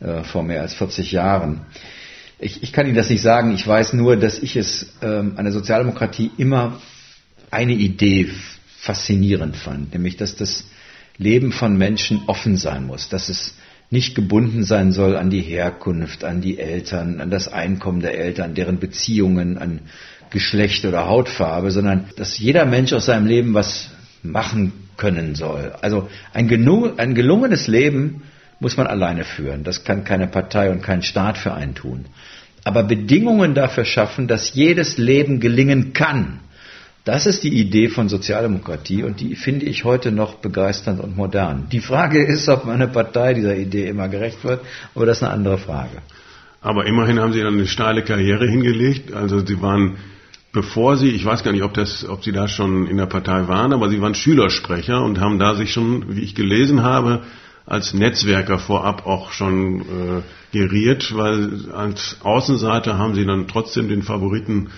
äh, 0.00 0.22
vor 0.24 0.42
mehr 0.42 0.62
als 0.62 0.74
40 0.74 1.12
Jahren 1.12 1.62
ich, 2.42 2.62
ich 2.62 2.72
kann 2.72 2.86
Ihnen 2.86 2.96
das 2.96 3.08
nicht 3.08 3.22
sagen. 3.22 3.54
Ich 3.54 3.66
weiß 3.66 3.92
nur, 3.94 4.16
dass 4.16 4.38
ich 4.38 4.56
es 4.56 4.92
ähm, 5.00 5.34
an 5.36 5.44
der 5.44 5.52
Sozialdemokratie 5.52 6.30
immer 6.36 6.80
eine 7.50 7.72
Idee 7.72 8.28
faszinierend 8.80 9.56
fand, 9.56 9.92
nämlich 9.92 10.16
dass 10.16 10.36
das 10.36 10.64
Leben 11.16 11.52
von 11.52 11.76
Menschen 11.76 12.22
offen 12.26 12.56
sein 12.56 12.86
muss, 12.86 13.08
dass 13.08 13.28
es 13.28 13.54
nicht 13.90 14.14
gebunden 14.14 14.64
sein 14.64 14.92
soll 14.92 15.16
an 15.16 15.30
die 15.30 15.42
Herkunft, 15.42 16.24
an 16.24 16.40
die 16.40 16.58
Eltern, 16.58 17.20
an 17.20 17.30
das 17.30 17.48
Einkommen 17.48 18.00
der 18.00 18.18
Eltern, 18.18 18.54
deren 18.54 18.80
Beziehungen, 18.80 19.58
an 19.58 19.80
Geschlecht 20.30 20.86
oder 20.86 21.06
Hautfarbe, 21.06 21.70
sondern 21.70 22.06
dass 22.16 22.38
jeder 22.38 22.64
Mensch 22.64 22.94
aus 22.94 23.04
seinem 23.04 23.26
Leben 23.26 23.52
was 23.52 23.90
machen 24.22 24.72
können 24.96 25.34
soll. 25.34 25.74
Also 25.82 26.08
ein, 26.32 26.48
ein 26.96 27.14
gelungenes 27.14 27.68
Leben 27.68 28.22
muss 28.62 28.78
man 28.78 28.86
alleine 28.86 29.24
führen. 29.24 29.62
Das 29.62 29.84
kann 29.84 30.04
keine 30.04 30.26
Partei 30.26 30.70
und 30.70 30.82
kein 30.82 31.02
Staat 31.02 31.36
für 31.36 31.52
einen 31.52 31.74
tun 31.74 32.06
aber 32.64 32.82
Bedingungen 32.84 33.54
dafür 33.54 33.84
schaffen, 33.84 34.28
dass 34.28 34.54
jedes 34.54 34.98
Leben 34.98 35.40
gelingen 35.40 35.92
kann. 35.92 36.40
Das 37.04 37.26
ist 37.26 37.42
die 37.42 37.52
Idee 37.52 37.88
von 37.88 38.08
Sozialdemokratie 38.08 39.02
und 39.02 39.20
die 39.20 39.34
finde 39.34 39.66
ich 39.66 39.82
heute 39.82 40.12
noch 40.12 40.36
begeisternd 40.36 41.00
und 41.00 41.16
modern. 41.16 41.66
Die 41.72 41.80
Frage 41.80 42.24
ist, 42.24 42.48
ob 42.48 42.64
meine 42.64 42.86
Partei 42.86 43.34
dieser 43.34 43.56
Idee 43.56 43.88
immer 43.88 44.08
gerecht 44.08 44.44
wird, 44.44 44.60
aber 44.94 45.06
das 45.06 45.16
ist 45.16 45.24
eine 45.24 45.32
andere 45.32 45.58
Frage. 45.58 45.98
Aber 46.60 46.86
immerhin 46.86 47.18
haben 47.18 47.32
Sie 47.32 47.40
dann 47.40 47.54
eine 47.54 47.66
steile 47.66 48.04
Karriere 48.04 48.48
hingelegt. 48.48 49.12
Also 49.12 49.44
Sie 49.44 49.60
waren, 49.60 49.96
bevor 50.52 50.96
Sie, 50.96 51.08
ich 51.08 51.24
weiß 51.24 51.42
gar 51.42 51.50
nicht, 51.50 51.64
ob, 51.64 51.74
das, 51.74 52.08
ob 52.08 52.22
Sie 52.22 52.30
da 52.30 52.46
schon 52.46 52.86
in 52.86 52.98
der 52.98 53.06
Partei 53.06 53.48
waren, 53.48 53.72
aber 53.72 53.88
Sie 53.88 54.00
waren 54.00 54.14
Schülersprecher 54.14 55.02
und 55.02 55.18
haben 55.18 55.40
da 55.40 55.56
sich 55.56 55.72
schon, 55.72 56.14
wie 56.14 56.20
ich 56.20 56.36
gelesen 56.36 56.84
habe, 56.84 57.24
als 57.66 57.94
Netzwerker 57.94 58.58
vorab 58.58 59.06
auch 59.06 59.30
schon 59.32 59.80
äh, 59.80 60.22
geriert, 60.52 61.14
weil 61.16 61.70
als 61.72 62.18
Außenseiter 62.22 62.98
haben 62.98 63.14
sie 63.14 63.24
dann 63.24 63.48
trotzdem 63.48 63.88
den 63.88 64.02
Favoriten 64.02 64.70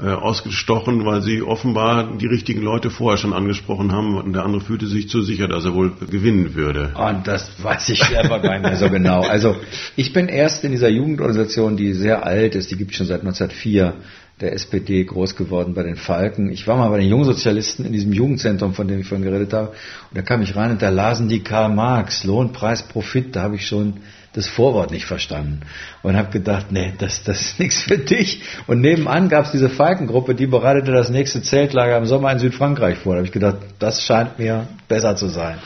ausgestochen, 0.00 1.04
weil 1.04 1.22
sie 1.22 1.42
offenbar 1.42 2.16
die 2.16 2.26
richtigen 2.26 2.62
Leute 2.62 2.90
vorher 2.90 3.18
schon 3.18 3.32
angesprochen 3.32 3.90
haben 3.90 4.16
und 4.16 4.32
der 4.32 4.44
andere 4.44 4.60
fühlte 4.60 4.86
sich 4.86 5.08
zu 5.08 5.22
sicher, 5.22 5.48
dass 5.48 5.64
er 5.64 5.74
wohl 5.74 5.92
gewinnen 6.08 6.54
würde. 6.54 6.92
Und 6.94 7.26
das 7.26 7.50
weiß 7.60 7.88
ich 7.88 8.02
selber 8.04 8.38
gar 8.38 8.52
nicht 8.52 8.62
mehr 8.62 8.76
so 8.76 8.88
genau. 8.90 9.22
Also 9.22 9.56
ich 9.96 10.12
bin 10.12 10.28
erst 10.28 10.62
in 10.62 10.70
dieser 10.70 10.88
Jugendorganisation, 10.88 11.76
die 11.76 11.94
sehr 11.94 12.24
alt 12.24 12.54
ist, 12.54 12.70
die 12.70 12.76
gibt 12.76 12.92
es 12.92 12.96
schon 12.96 13.06
seit 13.06 13.20
1904, 13.20 13.94
der 14.40 14.52
SPD 14.52 15.02
groß 15.02 15.34
geworden 15.34 15.74
bei 15.74 15.82
den 15.82 15.96
Falken. 15.96 16.50
Ich 16.50 16.66
war 16.68 16.76
mal 16.76 16.90
bei 16.90 16.98
den 16.98 17.08
Jungsozialisten 17.08 17.84
in 17.84 17.92
diesem 17.92 18.12
Jugendzentrum, 18.12 18.74
von 18.74 18.86
dem 18.86 19.00
ich 19.00 19.08
vorhin 19.08 19.24
geredet 19.24 19.52
habe. 19.52 19.68
Und 19.70 20.16
da 20.16 20.22
kam 20.22 20.42
ich 20.42 20.54
rein 20.54 20.70
und 20.70 20.80
da 20.80 20.90
lasen 20.90 21.28
die 21.28 21.42
Karl 21.42 21.74
Marx, 21.74 22.22
Lohn, 22.22 22.52
Preis, 22.52 22.86
Profit. 22.86 23.34
Da 23.34 23.42
habe 23.42 23.56
ich 23.56 23.66
schon 23.66 23.94
das 24.32 24.46
Vorwort 24.46 24.90
nicht 24.90 25.06
verstanden. 25.06 25.60
Und 26.02 26.16
habe 26.16 26.30
gedacht, 26.30 26.66
nee, 26.70 26.92
das, 26.98 27.22
das 27.24 27.40
ist 27.40 27.58
nichts 27.58 27.82
für 27.82 27.98
dich. 27.98 28.42
Und 28.66 28.80
nebenan 28.80 29.28
gab 29.28 29.46
es 29.46 29.52
diese 29.52 29.70
Falkengruppe, 29.70 30.34
die 30.34 30.46
bereitete 30.46 30.92
das 30.92 31.10
nächste 31.10 31.42
Zeltlager 31.42 31.96
im 31.96 32.06
Sommer 32.06 32.32
in 32.32 32.38
Südfrankreich 32.38 32.98
vor. 32.98 33.14
Da 33.14 33.18
habe 33.18 33.26
ich 33.26 33.32
gedacht, 33.32 33.58
das 33.78 34.02
scheint 34.02 34.38
mir 34.38 34.66
besser 34.88 35.16
zu 35.16 35.28
sein. 35.28 35.58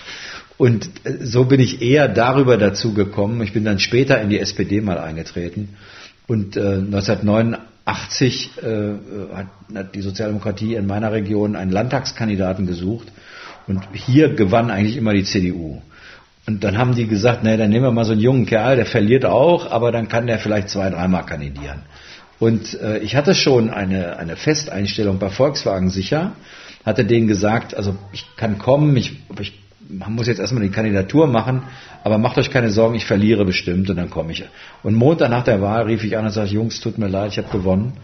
Und 0.59 0.89
äh, 1.05 1.25
so 1.25 1.45
bin 1.45 1.61
ich 1.61 1.83
eher 1.83 2.09
darüber 2.09 2.57
dazu 2.57 2.95
gekommen. 2.95 3.43
Ich 3.43 3.53
bin 3.53 3.65
dann 3.65 3.79
später 3.79 4.21
in 4.21 4.31
die 4.31 4.39
SPD 4.39 4.81
mal 4.81 4.99
eingetreten. 4.99 5.77
Und 6.29 6.57
äh, 6.57 6.61
1989 6.61 8.51
äh, 8.63 9.35
hat, 9.35 9.47
hat 9.75 9.95
die 9.95 10.03
Sozialdemokratie 10.03 10.77
in 10.77 10.87
meiner 10.87 11.11
Region 11.13 11.57
einen 11.57 11.73
Landtagskandidaten 11.73 12.67
gesucht. 12.67 13.09
Und 13.67 13.83
hier 13.93 14.35
gewann 14.35 14.71
eigentlich 14.71 14.97
immer 14.97 15.13
die 15.15 15.25
CDU. 15.25 15.83
Und 16.47 16.65
dann 16.65 16.77
haben 16.77 16.95
die 16.95 17.07
gesagt, 17.07 17.45
nee, 17.45 17.57
dann 17.57 17.71
nehmen 17.71 17.85
wir 17.85 17.93
mal 17.93 18.05
so 18.05 18.13
einen 18.13 18.21
jungen 18.21 18.47
Kerl, 18.47 18.77
der 18.77 18.87
verliert 18.87 19.25
auch, 19.25 19.71
aber 19.71 19.93
dann 19.93 20.09
kann 20.09 20.27
der 20.27 20.39
vielleicht 20.39 20.69
zwei, 20.71 20.91
dreimal 20.91 21.25
kandidieren. 21.25 21.83
Und 22.41 22.81
äh, 22.81 22.99
ich 22.99 23.15
hatte 23.15 23.35
schon 23.35 23.71
eine, 23.71 24.17
eine 24.17 24.35
Festeinstellung 24.35 25.21
bei 25.21 25.29
Volkswagen 25.29 25.91
sicher, 25.91 26.33
hatte 26.85 27.05
denen 27.05 27.29
gesagt, 27.29 27.77
also 27.77 27.95
ich 28.13 28.27
kann 28.37 28.59
kommen, 28.59 28.97
ich, 28.97 29.17
ich 29.39 29.53
man 29.89 30.13
muss 30.13 30.27
jetzt 30.27 30.41
erstmal 30.41 30.63
die 30.63 30.71
Kandidatur 30.71 31.27
machen, 31.27 31.63
aber 32.03 32.19
macht 32.19 32.39
euch 32.39 32.51
keine 32.51 32.71
Sorgen, 32.71 32.95
ich 32.95 33.05
verliere 33.05 33.45
bestimmt 33.45 33.91
und 33.91 33.97
dann 33.97 34.11
komme 34.11 34.33
ich. 34.33 34.45
Und 34.83 34.95
Montag 34.95 35.31
nach 35.31 35.45
der 35.45 35.61
Wahl 35.61 35.85
rief 35.85 36.03
ich 36.03 36.17
an 36.17 36.25
und 36.25 36.33
sagte, 36.33 36.55
Jungs, 36.55 36.81
tut 36.81 36.99
mir 36.99 37.09
leid, 37.09 37.33
ich 37.33 37.39
habe 37.39 37.51
gewonnen. 37.51 37.95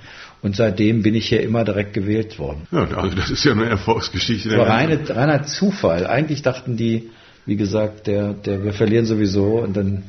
Und 0.40 0.55
seitdem 0.55 1.03
bin 1.03 1.14
ich 1.14 1.29
hier 1.29 1.42
immer 1.42 1.64
direkt 1.64 1.94
gewählt 1.94 2.38
worden. 2.38 2.68
Ja, 2.70 2.85
also 2.96 3.16
das 3.16 3.31
ist 3.31 3.44
ja 3.44 3.53
eine 3.53 3.66
Erfolgsgeschichte. 3.66 4.51
Das 4.51 4.59
war 4.59 4.68
reine, 4.68 5.01
reiner 5.09 5.42
Zufall. 5.44 6.07
Eigentlich 6.07 6.42
dachten 6.42 6.77
die, 6.77 7.11
wie 7.48 7.56
gesagt, 7.56 8.06
der, 8.06 8.34
der, 8.34 8.62
wir 8.62 8.74
verlieren 8.74 9.06
sowieso 9.06 9.61
und 9.61 9.74
dann 9.74 10.02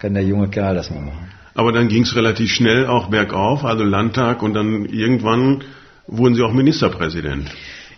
kann 0.00 0.14
der 0.14 0.24
junge 0.24 0.48
Kerl 0.48 0.74
das 0.74 0.90
mal 0.90 1.02
machen. 1.02 1.30
Aber 1.54 1.70
dann 1.70 1.88
ging 1.88 2.04
es 2.04 2.16
relativ 2.16 2.50
schnell 2.50 2.86
auch 2.86 3.08
bergauf, 3.08 3.66
also 3.66 3.84
Landtag 3.84 4.42
und 4.42 4.54
dann 4.54 4.86
irgendwann 4.86 5.62
wurden 6.06 6.34
Sie 6.34 6.42
auch 6.42 6.54
Ministerpräsident. 6.54 7.50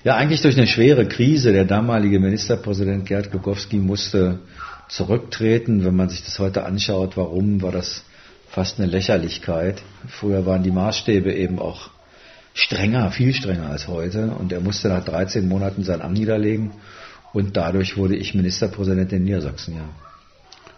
Ja, 0.02 0.16
eigentlich 0.16 0.42
durch 0.42 0.56
eine 0.56 0.66
schwere 0.66 1.06
Krise. 1.06 1.52
Der 1.52 1.64
damalige 1.64 2.18
Ministerpräsident 2.18 3.06
Gerd 3.06 3.30
Glukowski 3.30 3.76
musste 3.76 4.40
zurücktreten. 4.88 5.84
Wenn 5.84 5.94
man 5.94 6.08
sich 6.08 6.24
das 6.24 6.38
heute 6.40 6.64
anschaut, 6.64 7.16
warum, 7.16 7.62
war 7.62 7.72
das 7.72 8.04
fast 8.48 8.80
eine 8.80 8.90
Lächerlichkeit. 8.90 9.80
Früher 10.08 10.44
waren 10.44 10.64
die 10.64 10.72
Maßstäbe 10.72 11.32
eben 11.32 11.60
auch 11.60 11.90
strenger, 12.54 13.12
viel 13.12 13.32
strenger 13.32 13.70
als 13.70 13.86
heute. 13.86 14.30
Und 14.38 14.52
er 14.52 14.60
musste 14.60 14.88
nach 14.88 15.04
13 15.04 15.46
Monaten 15.46 15.84
sein 15.84 16.02
Amt 16.02 16.18
niederlegen. 16.18 16.72
Und 17.38 17.56
dadurch 17.56 17.96
wurde 17.96 18.16
ich 18.16 18.34
Ministerpräsident 18.34 19.12
in 19.12 19.22
Niedersachsen, 19.22 19.76
ja. 19.76 19.88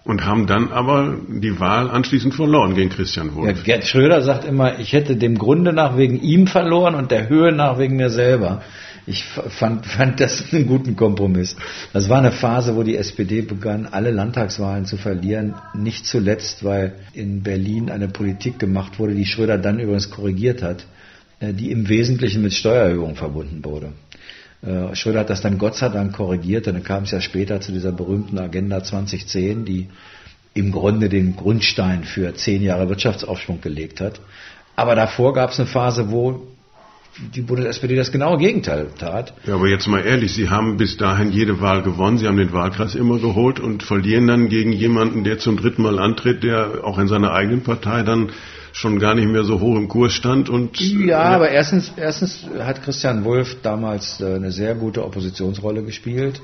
Und 0.05 0.27
haben 0.27 0.47
dann 0.47 0.73
aber 0.73 1.17
die 1.27 1.59
Wahl 1.59 1.89
anschließend 1.89 2.35
verloren 2.35 2.75
gegen 2.75 2.91
Christian 2.91 3.35
Wulff. 3.35 3.57
Ja, 3.57 3.63
Gerd 3.65 3.87
Schröder 3.87 4.21
sagt 4.21 4.45
immer, 4.45 4.79
ich 4.79 4.93
hätte 4.93 5.17
dem 5.17 5.39
Grunde 5.39 5.73
nach 5.73 5.97
wegen 5.97 6.21
ihm 6.21 6.47
verloren 6.47 6.95
und 6.95 7.11
der 7.11 7.31
Höhe 7.31 7.51
nach 7.51 7.79
wegen 7.79 7.97
mir 7.97 8.11
selber. 8.11 8.61
Ich 9.07 9.25
fand, 9.25 9.87
fand 9.87 10.21
das 10.21 10.53
einen 10.53 10.67
guten 10.67 10.97
Kompromiss. 10.97 11.57
Das 11.95 12.11
war 12.11 12.19
eine 12.19 12.33
Phase, 12.33 12.77
wo 12.77 12.83
die 12.83 12.97
SPD 12.97 13.41
begann, 13.41 13.87
alle 13.87 14.11
Landtagswahlen 14.11 14.85
zu 14.85 14.99
verlieren. 14.99 15.55
Nicht 15.73 16.05
zuletzt, 16.05 16.63
weil 16.63 16.93
in 17.15 17.43
Berlin 17.43 17.91
eine 17.91 18.09
Politik 18.09 18.59
gemacht 18.59 18.99
wurde, 18.99 19.15
die 19.15 19.25
Schröder 19.25 19.57
dann 19.57 19.81
übrigens 19.81 20.11
korrigiert 20.11 20.63
hat, 20.63 20.85
äh, 21.41 21.55
die 21.55 21.71
im 21.71 21.89
Wesentlichen 21.89 22.43
mit 22.43 22.53
Steuererhöhungen 22.53 23.17
verbunden 23.17 23.65
wurde. 23.65 23.93
Äh, 24.63 24.95
Schröder 24.95 25.21
hat 25.21 25.31
das 25.31 25.41
dann 25.41 25.59
Gott 25.59 25.77
sei 25.77 25.89
Dank 25.89 26.15
korrigiert 26.15 26.67
und 26.67 26.75
dann 26.75 26.85
kam 26.85 27.05
es 27.05 27.11
ja 27.11 27.21
später 27.21 27.61
zu 27.61 27.73
dieser 27.73 27.93
berühmten 27.93 28.39
Agenda 28.39 28.83
2010, 28.83 29.65
die 29.65 29.89
im 30.53 30.73
Grunde 30.73 31.09
den 31.09 31.37
Grundstein 31.37 32.05
für 32.05 32.35
zehn 32.35 32.63
Jahre 32.63 32.89
Wirtschaftsaufschwung 32.89 33.61
gelegt 33.61 34.01
hat. 34.01 34.21
Aber 34.77 34.95
davor 34.95 35.33
gab 35.33 35.51
es 35.51 35.61
eine 35.61 35.69
Phase, 35.69 36.11
wo 36.11 36.47
die 37.35 37.43
Bundes-SPD 37.43 37.97
das 37.97 38.13
genaue 38.13 38.39
Gegenteil 38.39 38.89
tat. 38.99 39.35
Ja, 39.47 39.55
aber 39.55 39.69
jetzt 39.69 39.87
mal 39.87 40.01
ehrlich, 40.01 40.33
Sie 40.33 40.49
haben 40.49 40.77
bis 40.77 40.97
dahin 40.97 41.33
jede 41.33 41.61
Wahl 41.61 41.83
gewonnen, 41.83 42.19
Sie 42.19 42.27
haben 42.27 42.37
den 42.37 42.53
Wahlkreis 42.53 42.95
immer 42.95 43.19
geholt 43.19 43.61
und 43.61 43.83
verlieren 43.83 44.27
dann 44.27 44.49
gegen 44.49 44.73
jemanden, 44.73 45.25
der 45.25 45.39
zum 45.39 45.57
dritten 45.57 45.83
Mal 45.83 45.99
antritt, 45.99 46.43
der 46.45 46.85
auch 46.85 46.99
in 46.99 47.09
seiner 47.09 47.33
eigenen 47.33 47.63
Partei 47.63 48.03
dann 48.03 48.31
schon 48.73 48.99
gar 48.99 49.15
nicht 49.15 49.29
mehr 49.29 49.45
so 49.45 49.61
hoch 49.61 49.77
im 49.77 49.89
Kurs 49.89 50.13
stand 50.13 50.49
und 50.49 50.81
ja, 50.81 51.07
ja. 51.07 51.23
aber 51.23 51.51
erstens, 51.51 51.93
erstens 51.97 52.47
hat 52.59 52.83
Christian 52.83 53.25
Wulff 53.25 53.57
damals 53.63 54.21
äh, 54.21 54.35
eine 54.35 54.53
sehr 54.53 54.75
gute 54.75 55.05
Oppositionsrolle 55.05 55.83
gespielt. 55.83 56.41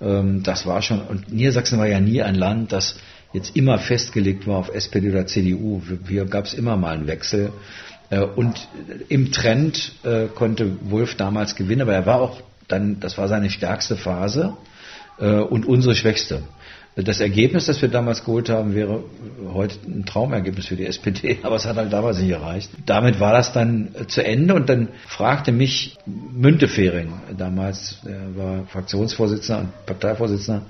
Ähm, 0.00 0.42
das 0.42 0.66
war 0.66 0.82
schon 0.82 1.00
und 1.02 1.32
Niedersachsen 1.32 1.78
war 1.78 1.86
ja 1.86 2.00
nie 2.00 2.22
ein 2.22 2.34
Land, 2.34 2.72
das 2.72 2.96
jetzt 3.32 3.56
immer 3.56 3.78
festgelegt 3.78 4.46
war 4.46 4.56
auf 4.56 4.74
SPD 4.74 5.10
oder 5.10 5.26
CDU. 5.26 5.82
Hier 6.08 6.24
gab 6.24 6.46
es 6.46 6.54
immer 6.54 6.76
mal 6.76 6.94
einen 6.94 7.06
Wechsel. 7.06 7.52
Äh, 8.10 8.20
und 8.20 8.68
im 9.08 9.32
Trend 9.32 9.92
äh, 10.02 10.26
konnte 10.34 10.76
Wulff 10.90 11.14
damals 11.14 11.54
gewinnen, 11.54 11.82
aber 11.82 11.94
er 11.94 12.06
war 12.06 12.20
auch 12.20 12.40
dann, 12.66 13.00
das 13.00 13.16
war 13.16 13.28
seine 13.28 13.50
stärkste 13.50 13.96
Phase 13.96 14.56
und 15.18 15.66
unsere 15.66 15.96
schwächste. 15.96 16.42
Das 17.04 17.20
Ergebnis, 17.20 17.66
das 17.66 17.80
wir 17.80 17.88
damals 17.88 18.24
geholt 18.24 18.48
haben, 18.48 18.74
wäre 18.74 19.04
heute 19.52 19.76
ein 19.86 20.04
Traumergebnis 20.04 20.66
für 20.66 20.74
die 20.74 20.84
SPD, 20.84 21.38
aber 21.42 21.54
es 21.54 21.64
hat 21.64 21.76
halt 21.76 21.92
damals 21.92 22.18
nicht 22.18 22.30
erreicht. 22.30 22.70
Damit 22.86 23.20
war 23.20 23.32
das 23.32 23.52
dann 23.52 23.94
zu 24.08 24.24
Ende 24.24 24.54
und 24.54 24.68
dann 24.68 24.88
fragte 25.06 25.52
mich 25.52 25.96
Müntefering, 26.06 27.12
damals 27.36 28.00
der 28.04 28.36
war 28.36 28.66
Fraktionsvorsitzender 28.66 29.60
und 29.62 29.86
Parteivorsitzender, 29.86 30.62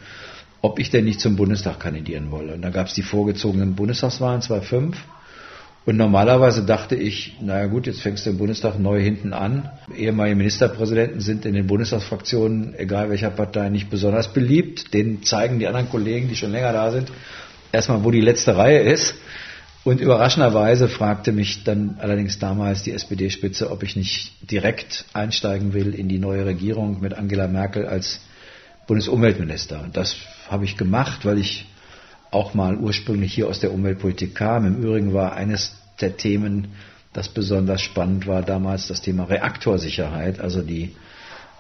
ob 0.61 0.79
ich 0.79 0.91
denn 0.91 1.07
nicht 1.07 1.21
zum 1.21 1.37
Bundestag 1.37 1.81
kandidieren 1.81 2.31
wolle. 2.31 2.55
Und 2.55 2.63
da 2.63 2.69
gab 2.69 2.89
es 2.89 2.95
die 2.95 3.03
vorgezogenen 3.03 3.75
Bundestagswahlen 3.75 4.43
2005 4.43 5.03
und 5.87 5.97
normalerweise 5.97 6.65
dachte 6.65 6.97
ich, 6.97 7.37
naja 7.41 7.67
gut, 7.67 7.87
jetzt 7.87 8.03
fängst 8.03 8.27
du 8.27 8.31
im 8.31 8.39
Bundestag 8.39 8.79
neu 8.79 9.01
hinten 9.01 9.33
an. 9.33 9.71
Ehemalige 9.97 10.37
Ministerpräsidenten 10.37 11.21
sind 11.21 11.47
in 11.47 11.55
den 11.55 11.67
Bundestagsfraktionen, 11.67 12.75
egal 12.77 13.09
welcher 13.09 13.31
Partei, 13.31 13.71
nicht 13.71 13.89
besonders 13.89 14.33
beliebt. 14.33 14.93
Den 14.93 15.23
zeigen 15.23 15.59
die 15.59 15.67
anderen 15.67 15.89
Kollegen, 15.89 16.29
die 16.29 16.37
schon 16.37 16.53
länger 16.53 16.73
da 16.73 16.91
sind, 16.91 17.11
erstmal, 17.73 18.05
wo 18.05 18.11
die 18.11 18.21
letzte 18.21 18.57
Reihe 18.57 18.81
ist. 18.81 19.15
Und 19.85 20.03
überraschenderweise 20.03 20.89
fragte 20.89 21.33
mich 21.33 21.65
dann 21.65 21.97
allerdings 22.01 22.39
damals 22.39 22.83
die 22.83 22.93
SPD-Spitze, 22.93 23.71
ob 23.71 23.83
ich 23.83 23.97
nicht 23.97 24.33
direkt 24.51 25.07
einsteigen 25.15 25.73
will 25.73 25.95
in 25.95 26.09
die 26.09 26.19
neue 26.19 26.45
Regierung 26.45 27.01
mit 27.01 27.15
Angela 27.15 27.49
Merkel 27.49 27.87
als 27.87 28.21
Bundesumweltminister. 28.87 29.83
Und 29.83 29.97
das 29.97 30.17
habe 30.51 30.67
ich 30.67 30.77
gemacht, 30.77 31.25
weil 31.25 31.39
ich 31.39 31.65
auch 32.31 32.55
mal 32.55 32.77
ursprünglich 32.77 33.33
hier 33.35 33.49
aus 33.49 33.61
der 33.61 33.73
Umweltpolitik 33.73 34.35
kam. 34.35 34.67
Im 34.67 34.83
Übrigen 34.83 35.15
war 35.15 35.35
eines 35.35 35.77
der 36.01 36.17
Themen, 36.17 36.69
das 37.13 37.29
besonders 37.29 37.81
spannend 37.81 38.27
war 38.27 38.43
damals, 38.43 38.89
das 38.89 39.01
Thema 39.01 39.25
Reaktorsicherheit, 39.25 40.41
also 40.41 40.63
die 40.63 40.95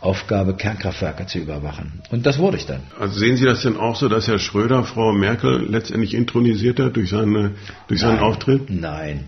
Aufgabe, 0.00 0.54
Kernkraftwerke 0.54 1.26
zu 1.26 1.38
überwachen. 1.38 2.02
Und 2.10 2.24
das 2.24 2.38
wurde 2.38 2.56
ich 2.56 2.66
dann. 2.66 2.82
Also 3.00 3.18
sehen 3.18 3.36
Sie 3.36 3.44
das 3.44 3.62
denn 3.62 3.76
auch 3.76 3.96
so, 3.96 4.08
dass 4.08 4.28
Herr 4.28 4.38
Schröder 4.38 4.84
Frau 4.84 5.12
Merkel 5.12 5.66
letztendlich 5.68 6.14
intronisiert 6.14 6.78
hat 6.78 6.96
durch, 6.96 7.10
seine, 7.10 7.52
durch 7.88 8.00
seinen 8.00 8.20
Auftritt? 8.20 8.70
Nein. 8.70 9.24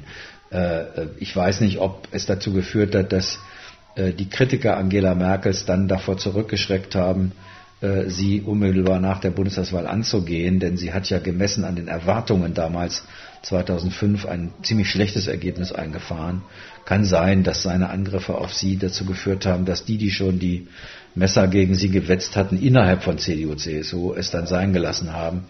Äh, 0.51 1.07
ich 1.19 1.35
weiß 1.35 1.61
nicht, 1.63 1.79
ob 1.79 2.07
es 2.13 2.27
dazu 2.27 2.53
geführt 2.53 2.95
hat, 2.95 3.13
dass 3.13 3.41
äh, 3.97 4.13
die 4.13 4.29
Kritiker 4.29 4.77
Angela 4.77 5.17
Merkels 5.17 5.65
dann 5.65 5.89
davor 5.89 6.19
zurückgeschreckt 6.19 6.95
haben, 6.95 7.33
sie 8.09 8.43
unmittelbar 8.43 9.01
nach 9.01 9.21
der 9.21 9.31
Bundestagswahl 9.31 9.87
anzugehen, 9.87 10.61
denn 10.61 10.77
sie 10.77 10.93
hat 10.93 11.09
ja 11.09 11.19
gemessen 11.19 11.65
an 11.65 11.77
den 11.77 11.89
Erwartungen 11.89 12.53
damals 12.53 13.05
2005 13.43 14.27
ein 14.27 14.53
ziemlich 14.63 14.91
schlechtes 14.91 15.29
Ergebnis 15.29 15.73
eingefahren. 15.73 16.43
Kann 16.85 17.07
sein, 17.07 17.43
dass 17.43 17.63
seine 17.63 17.89
Angriffe 17.89 18.35
auf 18.35 18.53
sie 18.53 18.77
dazu 18.77 19.07
geführt 19.07 19.47
haben, 19.47 19.65
dass 19.65 19.87
die, 19.87 19.97
die 19.97 20.11
schon 20.11 20.39
die 20.39 20.69
Messer 21.15 21.49
gegen 21.49 21.75
sie 21.75 21.89
gewetzt 21.89 22.37
hatten, 22.37 22.59
innerhalb 22.59 23.03
von 23.03 23.17
CDU, 23.17 23.55
CSU 23.55 24.13
es 24.13 24.31
dann 24.31 24.47
sein 24.47 24.75
gelassen 24.75 25.13
haben. 25.15 25.45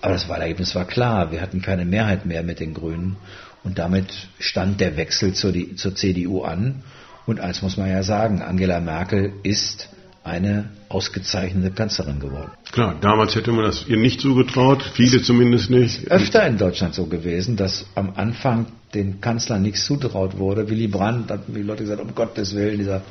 Aber 0.00 0.14
das 0.14 0.28
Wahlergebnis 0.28 0.74
war 0.74 0.86
klar. 0.86 1.30
Wir 1.30 1.40
hatten 1.40 1.62
keine 1.62 1.84
Mehrheit 1.84 2.26
mehr 2.26 2.42
mit 2.42 2.58
den 2.58 2.74
Grünen. 2.74 3.16
Und 3.62 3.78
damit 3.78 4.28
stand 4.38 4.80
der 4.80 4.96
Wechsel 4.96 5.34
zur, 5.34 5.52
zur 5.76 5.94
CDU 5.94 6.42
an. 6.42 6.82
Und 7.26 7.40
eins 7.40 7.62
muss 7.62 7.76
man 7.76 7.90
ja 7.90 8.02
sagen, 8.02 8.42
Angela 8.42 8.80
Merkel 8.80 9.32
ist 9.42 9.88
eine 10.26 10.70
ausgezeichnete 10.88 11.70
Kanzlerin 11.70 12.20
geworden. 12.20 12.50
Klar, 12.72 12.96
damals 13.00 13.34
hätte 13.34 13.52
man 13.52 13.64
das 13.64 13.86
ihr 13.86 13.96
nicht 13.96 14.20
zugetraut, 14.20 14.82
viele 14.94 15.22
zumindest 15.22 15.70
nicht. 15.70 16.10
Öfter 16.10 16.46
in 16.46 16.58
Deutschland 16.58 16.94
so 16.94 17.06
gewesen, 17.06 17.56
dass 17.56 17.86
am 17.94 18.12
Anfang 18.16 18.66
den 18.92 19.20
Kanzlern 19.20 19.62
nichts 19.62 19.84
zutraut 19.86 20.38
wurde. 20.38 20.68
Willy 20.68 20.88
Brandt 20.88 21.30
hat 21.30 21.40
die 21.48 21.62
Leute 21.62 21.84
gesagt, 21.84 22.00
um 22.00 22.14
Gottes 22.14 22.54
Willen, 22.54 22.78
dieser 22.78 23.02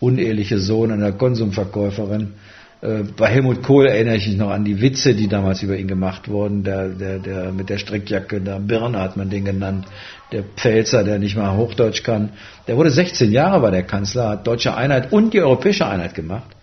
uneheliche 0.00 0.58
Sohn 0.58 0.90
einer 0.92 1.12
Konsumverkäuferin. 1.12 2.34
Äh, 2.82 3.04
bei 3.16 3.28
Helmut 3.28 3.62
Kohl 3.62 3.86
erinnere 3.86 4.16
ich 4.16 4.26
mich 4.26 4.36
noch 4.36 4.50
an 4.50 4.64
die 4.64 4.80
Witze, 4.80 5.14
die 5.14 5.28
damals 5.28 5.62
über 5.62 5.76
ihn 5.76 5.86
gemacht 5.86 6.28
wurden. 6.28 6.64
Der, 6.64 6.88
der, 6.88 7.18
der 7.20 7.52
mit 7.52 7.70
der 7.70 7.78
Strickjacke, 7.78 8.40
der 8.40 8.58
Birne 8.58 8.98
hat 8.98 9.16
man 9.16 9.30
den 9.30 9.44
genannt. 9.44 9.86
Der 10.32 10.42
Pfälzer, 10.42 11.04
der 11.04 11.18
nicht 11.18 11.36
mal 11.36 11.56
Hochdeutsch 11.56 12.02
kann. 12.02 12.30
Der 12.66 12.76
wurde 12.76 12.90
16 12.90 13.30
Jahre 13.30 13.60
bei 13.60 13.70
der 13.70 13.84
Kanzler, 13.84 14.30
hat 14.30 14.46
deutsche 14.46 14.74
Einheit 14.74 15.12
und 15.12 15.32
die 15.32 15.40
europäische 15.40 15.86
Einheit 15.86 16.14
gemacht. 16.14 16.56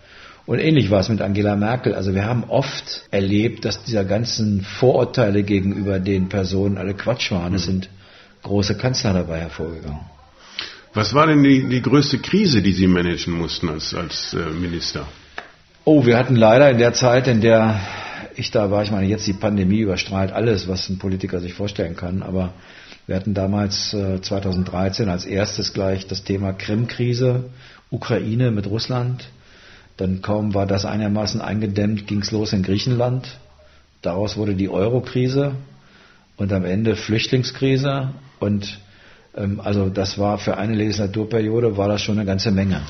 Und 0.44 0.58
ähnlich 0.58 0.90
war 0.90 1.00
es 1.00 1.08
mit 1.08 1.22
Angela 1.22 1.56
Merkel. 1.56 1.94
Also 1.94 2.14
wir 2.14 2.24
haben 2.24 2.44
oft 2.48 3.04
erlebt, 3.10 3.64
dass 3.64 3.84
dieser 3.84 4.04
ganzen 4.04 4.62
Vorurteile 4.62 5.42
gegenüber 5.42 6.00
den 6.00 6.28
Personen 6.28 6.76
alle 6.76 6.94
Quatsch 6.94 7.30
waren. 7.30 7.54
Es 7.54 7.64
sind 7.64 7.88
große 8.42 8.76
Kanzler 8.76 9.12
dabei 9.14 9.38
hervorgegangen. 9.38 10.00
Was 10.92 11.14
war 11.14 11.28
denn 11.28 11.42
die, 11.42 11.68
die 11.68 11.80
größte 11.80 12.18
Krise, 12.18 12.62
die 12.62 12.72
Sie 12.72 12.88
managen 12.88 13.32
mussten 13.32 13.68
als, 13.68 13.94
als 13.94 14.34
äh, 14.34 14.50
Minister? 14.50 15.06
Oh, 15.92 16.06
wir 16.06 16.16
hatten 16.16 16.36
leider 16.36 16.70
in 16.70 16.78
der 16.78 16.92
Zeit, 16.92 17.26
in 17.26 17.40
der 17.40 17.80
ich 18.36 18.52
da 18.52 18.70
war, 18.70 18.84
ich 18.84 18.92
meine, 18.92 19.08
jetzt 19.08 19.26
die 19.26 19.32
Pandemie 19.32 19.80
überstrahlt 19.80 20.30
alles, 20.30 20.68
was 20.68 20.88
ein 20.88 21.00
Politiker 21.00 21.40
sich 21.40 21.52
vorstellen 21.52 21.96
kann, 21.96 22.22
aber 22.22 22.52
wir 23.08 23.16
hatten 23.16 23.34
damals 23.34 23.92
äh, 23.92 24.20
2013 24.20 25.08
als 25.08 25.24
erstes 25.24 25.72
gleich 25.72 26.06
das 26.06 26.22
Thema 26.22 26.52
Krim-Krise, 26.52 27.46
Ukraine 27.90 28.52
mit 28.52 28.68
Russland. 28.68 29.30
Dann 29.96 30.22
kaum 30.22 30.54
war 30.54 30.64
das 30.64 30.84
einigermaßen 30.84 31.40
eingedämmt, 31.40 32.06
ging 32.06 32.20
es 32.20 32.30
los 32.30 32.52
in 32.52 32.62
Griechenland. 32.62 33.40
Daraus 34.00 34.36
wurde 34.36 34.54
die 34.54 34.68
Euro-Krise 34.68 35.56
und 36.36 36.52
am 36.52 36.64
Ende 36.64 36.94
Flüchtlingskrise. 36.94 38.10
Und 38.38 38.78
ähm, 39.36 39.60
also 39.60 39.88
das 39.88 40.20
war 40.20 40.38
für 40.38 40.56
eine 40.56 40.76
Legislaturperiode 40.76 41.76
war 41.76 41.88
das 41.88 42.00
schon 42.00 42.16
eine 42.16 42.26
ganze 42.26 42.52
Menge. 42.52 42.80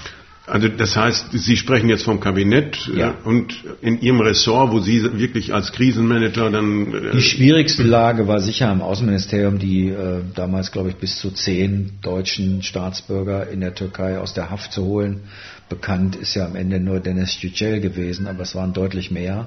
Also 0.50 0.66
das 0.66 0.96
heißt, 0.96 1.26
Sie 1.32 1.56
sprechen 1.56 1.88
jetzt 1.88 2.02
vom 2.02 2.18
Kabinett 2.18 2.90
äh, 2.92 2.98
ja. 2.98 3.14
und 3.24 3.54
in 3.82 4.00
Ihrem 4.00 4.20
Ressort, 4.20 4.72
wo 4.72 4.80
Sie 4.80 5.00
wirklich 5.18 5.54
als 5.54 5.70
Krisenmanager 5.70 6.50
dann... 6.50 6.92
Äh, 6.92 7.12
die 7.12 7.22
schwierigste 7.22 7.84
Lage 7.84 8.26
war 8.26 8.40
sicher 8.40 8.70
im 8.72 8.82
Außenministerium, 8.82 9.60
die 9.60 9.90
äh, 9.90 10.22
damals, 10.34 10.72
glaube 10.72 10.88
ich, 10.88 10.96
bis 10.96 11.20
zu 11.20 11.30
zehn 11.30 11.92
deutschen 12.02 12.64
Staatsbürger 12.64 13.48
in 13.48 13.60
der 13.60 13.76
Türkei 13.76 14.18
aus 14.18 14.34
der 14.34 14.50
Haft 14.50 14.72
zu 14.72 14.84
holen. 14.84 15.20
Bekannt 15.68 16.16
ist 16.16 16.34
ja 16.34 16.46
am 16.46 16.56
Ende 16.56 16.80
nur 16.80 16.98
Dennis 16.98 17.40
Yücel 17.40 17.80
gewesen, 17.80 18.26
aber 18.26 18.42
es 18.42 18.56
waren 18.56 18.72
deutlich 18.72 19.12
mehr. 19.12 19.46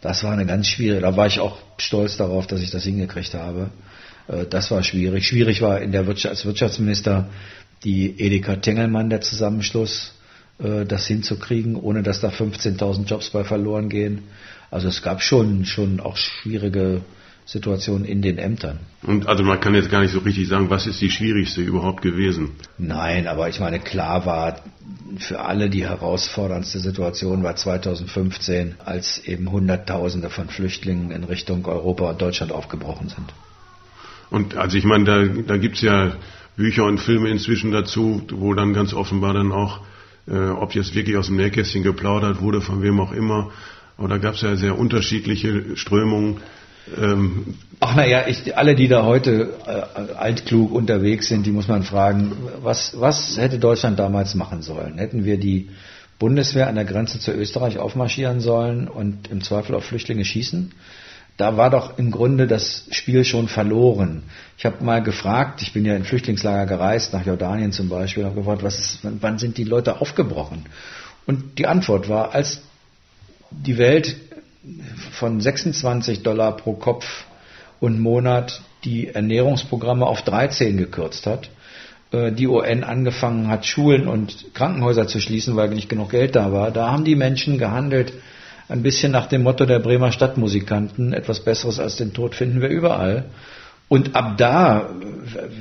Das 0.00 0.22
war 0.22 0.32
eine 0.32 0.46
ganz 0.46 0.68
schwierige, 0.68 1.00
da 1.00 1.16
war 1.16 1.26
ich 1.26 1.40
auch 1.40 1.58
stolz 1.78 2.18
darauf, 2.18 2.46
dass 2.46 2.60
ich 2.60 2.70
das 2.70 2.84
hingekriegt 2.84 3.34
habe. 3.34 3.70
Äh, 4.28 4.46
das 4.48 4.70
war 4.70 4.84
schwierig. 4.84 5.26
Schwierig 5.26 5.60
war 5.60 5.80
in 5.80 5.90
der 5.90 6.06
Wirtschaft, 6.06 6.36
als 6.36 6.46
Wirtschaftsminister 6.46 7.30
die 7.82 8.14
Edeka 8.20 8.56
Tengelmann, 8.56 9.10
der 9.10 9.22
Zusammenschluss 9.22 10.15
das 10.58 11.06
hinzukriegen, 11.06 11.76
ohne 11.76 12.02
dass 12.02 12.20
da 12.20 12.28
15.000 12.28 13.04
Jobs 13.04 13.30
bei 13.30 13.44
verloren 13.44 13.88
gehen. 13.88 14.22
Also 14.70 14.88
es 14.88 15.02
gab 15.02 15.22
schon, 15.22 15.64
schon 15.64 16.00
auch 16.00 16.16
schwierige 16.16 17.02
Situationen 17.44 18.04
in 18.04 18.22
den 18.22 18.38
Ämtern. 18.38 18.80
Und 19.02 19.28
also 19.28 19.44
man 19.44 19.60
kann 19.60 19.74
jetzt 19.74 19.90
gar 19.90 20.00
nicht 20.00 20.12
so 20.12 20.18
richtig 20.18 20.48
sagen, 20.48 20.68
was 20.68 20.86
ist 20.88 21.00
die 21.00 21.10
schwierigste 21.10 21.60
überhaupt 21.60 22.02
gewesen? 22.02 22.50
Nein, 22.76 23.28
aber 23.28 23.48
ich 23.48 23.60
meine, 23.60 23.78
klar 23.78 24.26
war 24.26 24.60
für 25.18 25.40
alle 25.40 25.70
die 25.70 25.84
herausforderndste 25.84 26.80
Situation 26.80 27.44
war 27.44 27.54
2015, 27.54 28.74
als 28.84 29.18
eben 29.24 29.50
Hunderttausende 29.50 30.28
von 30.28 30.48
Flüchtlingen 30.48 31.12
in 31.12 31.22
Richtung 31.22 31.64
Europa 31.66 32.10
und 32.10 32.20
Deutschland 32.20 32.50
aufgebrochen 32.50 33.08
sind. 33.08 33.32
Und 34.30 34.56
also 34.56 34.76
ich 34.76 34.84
meine, 34.84 35.04
da, 35.04 35.24
da 35.24 35.56
gibt 35.56 35.76
es 35.76 35.82
ja 35.82 36.16
Bücher 36.56 36.84
und 36.84 36.98
Filme 36.98 37.30
inzwischen 37.30 37.70
dazu, 37.70 38.22
wo 38.32 38.54
dann 38.54 38.72
ganz 38.72 38.92
offenbar 38.92 39.34
dann 39.34 39.52
auch 39.52 39.80
äh, 40.28 40.48
ob 40.48 40.74
jetzt 40.74 40.94
wirklich 40.94 41.16
aus 41.16 41.26
dem 41.26 41.36
Nähkästchen 41.36 41.82
geplaudert 41.82 42.40
wurde, 42.40 42.60
von 42.60 42.82
wem 42.82 43.00
auch 43.00 43.12
immer. 43.12 43.50
Aber 43.96 44.08
da 44.08 44.18
gab 44.18 44.34
es 44.34 44.42
ja 44.42 44.56
sehr 44.56 44.78
unterschiedliche 44.78 45.76
Strömungen. 45.76 46.38
Ähm 47.00 47.54
Ach 47.80 47.94
naja, 47.94 48.24
alle, 48.54 48.74
die 48.74 48.88
da 48.88 49.04
heute 49.04 49.54
äh, 49.66 50.14
altklug 50.14 50.72
unterwegs 50.72 51.28
sind, 51.28 51.46
die 51.46 51.52
muss 51.52 51.68
man 51.68 51.82
fragen, 51.82 52.32
was, 52.62 52.98
was 52.98 53.36
hätte 53.38 53.58
Deutschland 53.58 53.98
damals 53.98 54.34
machen 54.34 54.62
sollen? 54.62 54.98
Hätten 54.98 55.24
wir 55.24 55.38
die 55.38 55.70
Bundeswehr 56.18 56.68
an 56.68 56.74
der 56.74 56.84
Grenze 56.84 57.18
zu 57.18 57.32
Österreich 57.32 57.78
aufmarschieren 57.78 58.40
sollen 58.40 58.88
und 58.88 59.28
im 59.30 59.42
Zweifel 59.42 59.74
auf 59.74 59.84
Flüchtlinge 59.84 60.24
schießen? 60.24 60.72
Da 61.36 61.56
war 61.56 61.70
doch 61.70 61.98
im 61.98 62.10
Grunde 62.10 62.46
das 62.46 62.86
Spiel 62.90 63.24
schon 63.24 63.48
verloren. 63.48 64.22
Ich 64.56 64.64
habe 64.64 64.82
mal 64.82 65.02
gefragt, 65.02 65.60
ich 65.60 65.72
bin 65.72 65.84
ja 65.84 65.94
in 65.94 66.04
Flüchtlingslager 66.04 66.66
gereist, 66.66 67.12
nach 67.12 67.26
Jordanien 67.26 67.72
zum 67.72 67.88
Beispiel, 67.88 68.24
habe 68.24 68.36
gefragt, 68.36 68.62
was 68.62 68.78
ist, 68.78 68.98
wann 69.02 69.38
sind 69.38 69.58
die 69.58 69.64
Leute 69.64 70.00
aufgebrochen? 70.00 70.64
Und 71.26 71.58
die 71.58 71.66
Antwort 71.66 72.08
war, 72.08 72.34
als 72.34 72.62
die 73.50 73.76
Welt 73.76 74.16
von 75.12 75.40
26 75.40 76.22
Dollar 76.22 76.56
pro 76.56 76.74
Kopf 76.74 77.26
und 77.80 78.00
Monat 78.00 78.62
die 78.84 79.08
Ernährungsprogramme 79.08 80.06
auf 80.06 80.22
13 80.22 80.76
gekürzt 80.76 81.26
hat, 81.26 81.50
äh, 82.12 82.32
die 82.32 82.46
UN 82.46 82.82
angefangen 82.84 83.48
hat, 83.48 83.66
Schulen 83.66 84.08
und 84.08 84.54
Krankenhäuser 84.54 85.06
zu 85.06 85.20
schließen, 85.20 85.56
weil 85.56 85.68
nicht 85.68 85.88
genug 85.88 86.10
Geld 86.10 86.36
da 86.36 86.52
war, 86.52 86.70
da 86.70 86.90
haben 86.90 87.04
die 87.04 87.16
Menschen 87.16 87.58
gehandelt, 87.58 88.12
ein 88.68 88.82
bisschen 88.82 89.12
nach 89.12 89.26
dem 89.26 89.42
Motto 89.42 89.64
der 89.64 89.78
Bremer 89.78 90.12
Stadtmusikanten, 90.12 91.12
etwas 91.12 91.40
Besseres 91.40 91.78
als 91.78 91.96
den 91.96 92.12
Tod 92.12 92.34
finden 92.34 92.60
wir 92.60 92.68
überall. 92.68 93.26
Und 93.88 94.16
ab 94.16 94.36
da, 94.36 94.90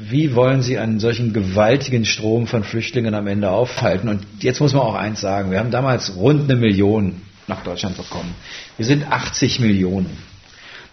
wie 0.09 0.33
wollen 0.33 0.63
Sie 0.63 0.79
einen 0.79 0.99
solchen 0.99 1.31
gewaltigen 1.31 2.05
Strom 2.05 2.47
von 2.47 2.63
Flüchtlingen 2.63 3.13
am 3.13 3.27
Ende 3.27 3.51
aufhalten? 3.51 4.09
Und 4.09 4.25
jetzt 4.39 4.59
muss 4.59 4.73
man 4.73 4.81
auch 4.81 4.95
eins 4.95 5.21
sagen, 5.21 5.51
wir 5.51 5.59
haben 5.59 5.69
damals 5.69 6.15
rund 6.15 6.49
eine 6.49 6.59
Million 6.59 7.21
nach 7.47 7.63
Deutschland 7.63 7.97
bekommen. 7.97 8.33
Wir 8.77 8.85
sind 8.85 9.11
80 9.11 9.59
Millionen. 9.59 10.17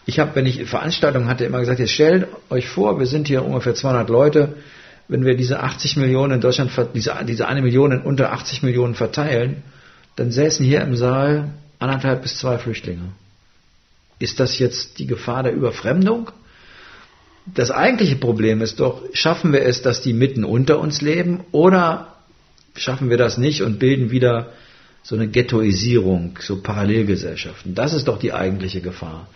Ich 0.04 0.18
habe, 0.18 0.34
wenn 0.34 0.44
ich 0.44 0.64
Veranstaltungen 0.66 1.28
hatte, 1.28 1.46
immer 1.46 1.60
gesagt, 1.60 1.78
jetzt 1.78 1.92
stellt 1.92 2.26
euch 2.50 2.68
vor, 2.68 2.98
wir 2.98 3.06
sind 3.06 3.28
hier 3.28 3.44
ungefähr 3.44 3.74
200 3.74 4.10
Leute, 4.10 4.56
wenn 5.08 5.24
wir 5.24 5.34
diese 5.34 5.60
80 5.60 5.96
Millionen 5.96 6.34
in 6.34 6.40
Deutschland, 6.42 6.70
diese, 6.94 7.14
diese 7.26 7.48
eine 7.48 7.62
Million 7.62 7.92
in 7.92 8.02
unter 8.02 8.32
80 8.32 8.62
Millionen 8.62 8.94
verteilen, 8.94 9.62
dann 10.16 10.30
säßen 10.30 10.66
hier 10.66 10.82
im 10.82 10.96
Saal 10.96 11.54
anderthalb 11.82 12.22
bis 12.22 12.38
zwei 12.38 12.58
Flüchtlinge. 12.58 13.12
Ist 14.18 14.38
das 14.40 14.58
jetzt 14.58 14.98
die 14.98 15.06
Gefahr 15.06 15.42
der 15.42 15.52
Überfremdung? 15.52 16.30
Das 17.46 17.70
eigentliche 17.70 18.16
Problem 18.16 18.60
ist 18.60 18.78
doch, 18.78 19.02
schaffen 19.12 19.52
wir 19.52 19.62
es, 19.62 19.82
dass 19.82 20.00
die 20.00 20.12
mitten 20.12 20.44
unter 20.44 20.78
uns 20.78 21.00
leben 21.00 21.40
oder 21.50 22.14
schaffen 22.76 23.10
wir 23.10 23.16
das 23.16 23.36
nicht 23.36 23.62
und 23.62 23.80
bilden 23.80 24.10
wieder 24.10 24.52
so 25.02 25.16
eine 25.16 25.26
Ghettoisierung, 25.26 26.38
so 26.40 26.62
Parallelgesellschaften. 26.62 27.74
Das 27.74 27.92
ist 27.92 28.06
doch 28.06 28.18
die 28.18 28.32
eigentliche 28.32 28.80
Gefahr. 28.80 29.28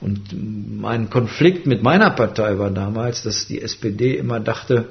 Und 0.00 0.34
mein 0.78 1.08
Konflikt 1.08 1.66
mit 1.66 1.82
meiner 1.82 2.10
Partei 2.10 2.58
war 2.58 2.70
damals, 2.70 3.22
dass 3.22 3.46
die 3.46 3.62
SPD 3.62 4.16
immer 4.16 4.40
dachte, 4.40 4.88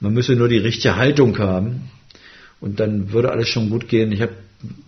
man 0.00 0.14
müsse 0.14 0.34
nur 0.34 0.48
die 0.48 0.58
richtige 0.58 0.96
Haltung 0.96 1.38
haben 1.38 1.90
und 2.60 2.80
dann 2.80 3.12
würde 3.12 3.30
alles 3.30 3.48
schon 3.48 3.68
gut 3.68 3.88
gehen. 3.88 4.10
Ich 4.12 4.22
habe 4.22 4.32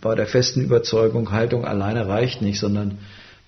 war 0.03 0.17
der 0.17 0.27
festen 0.27 0.63
Überzeugung, 0.63 1.33
Haltung 1.33 1.65
alleine 1.65 2.09
reicht 2.09 2.43
nicht, 2.43 2.59
sondern 2.59 2.99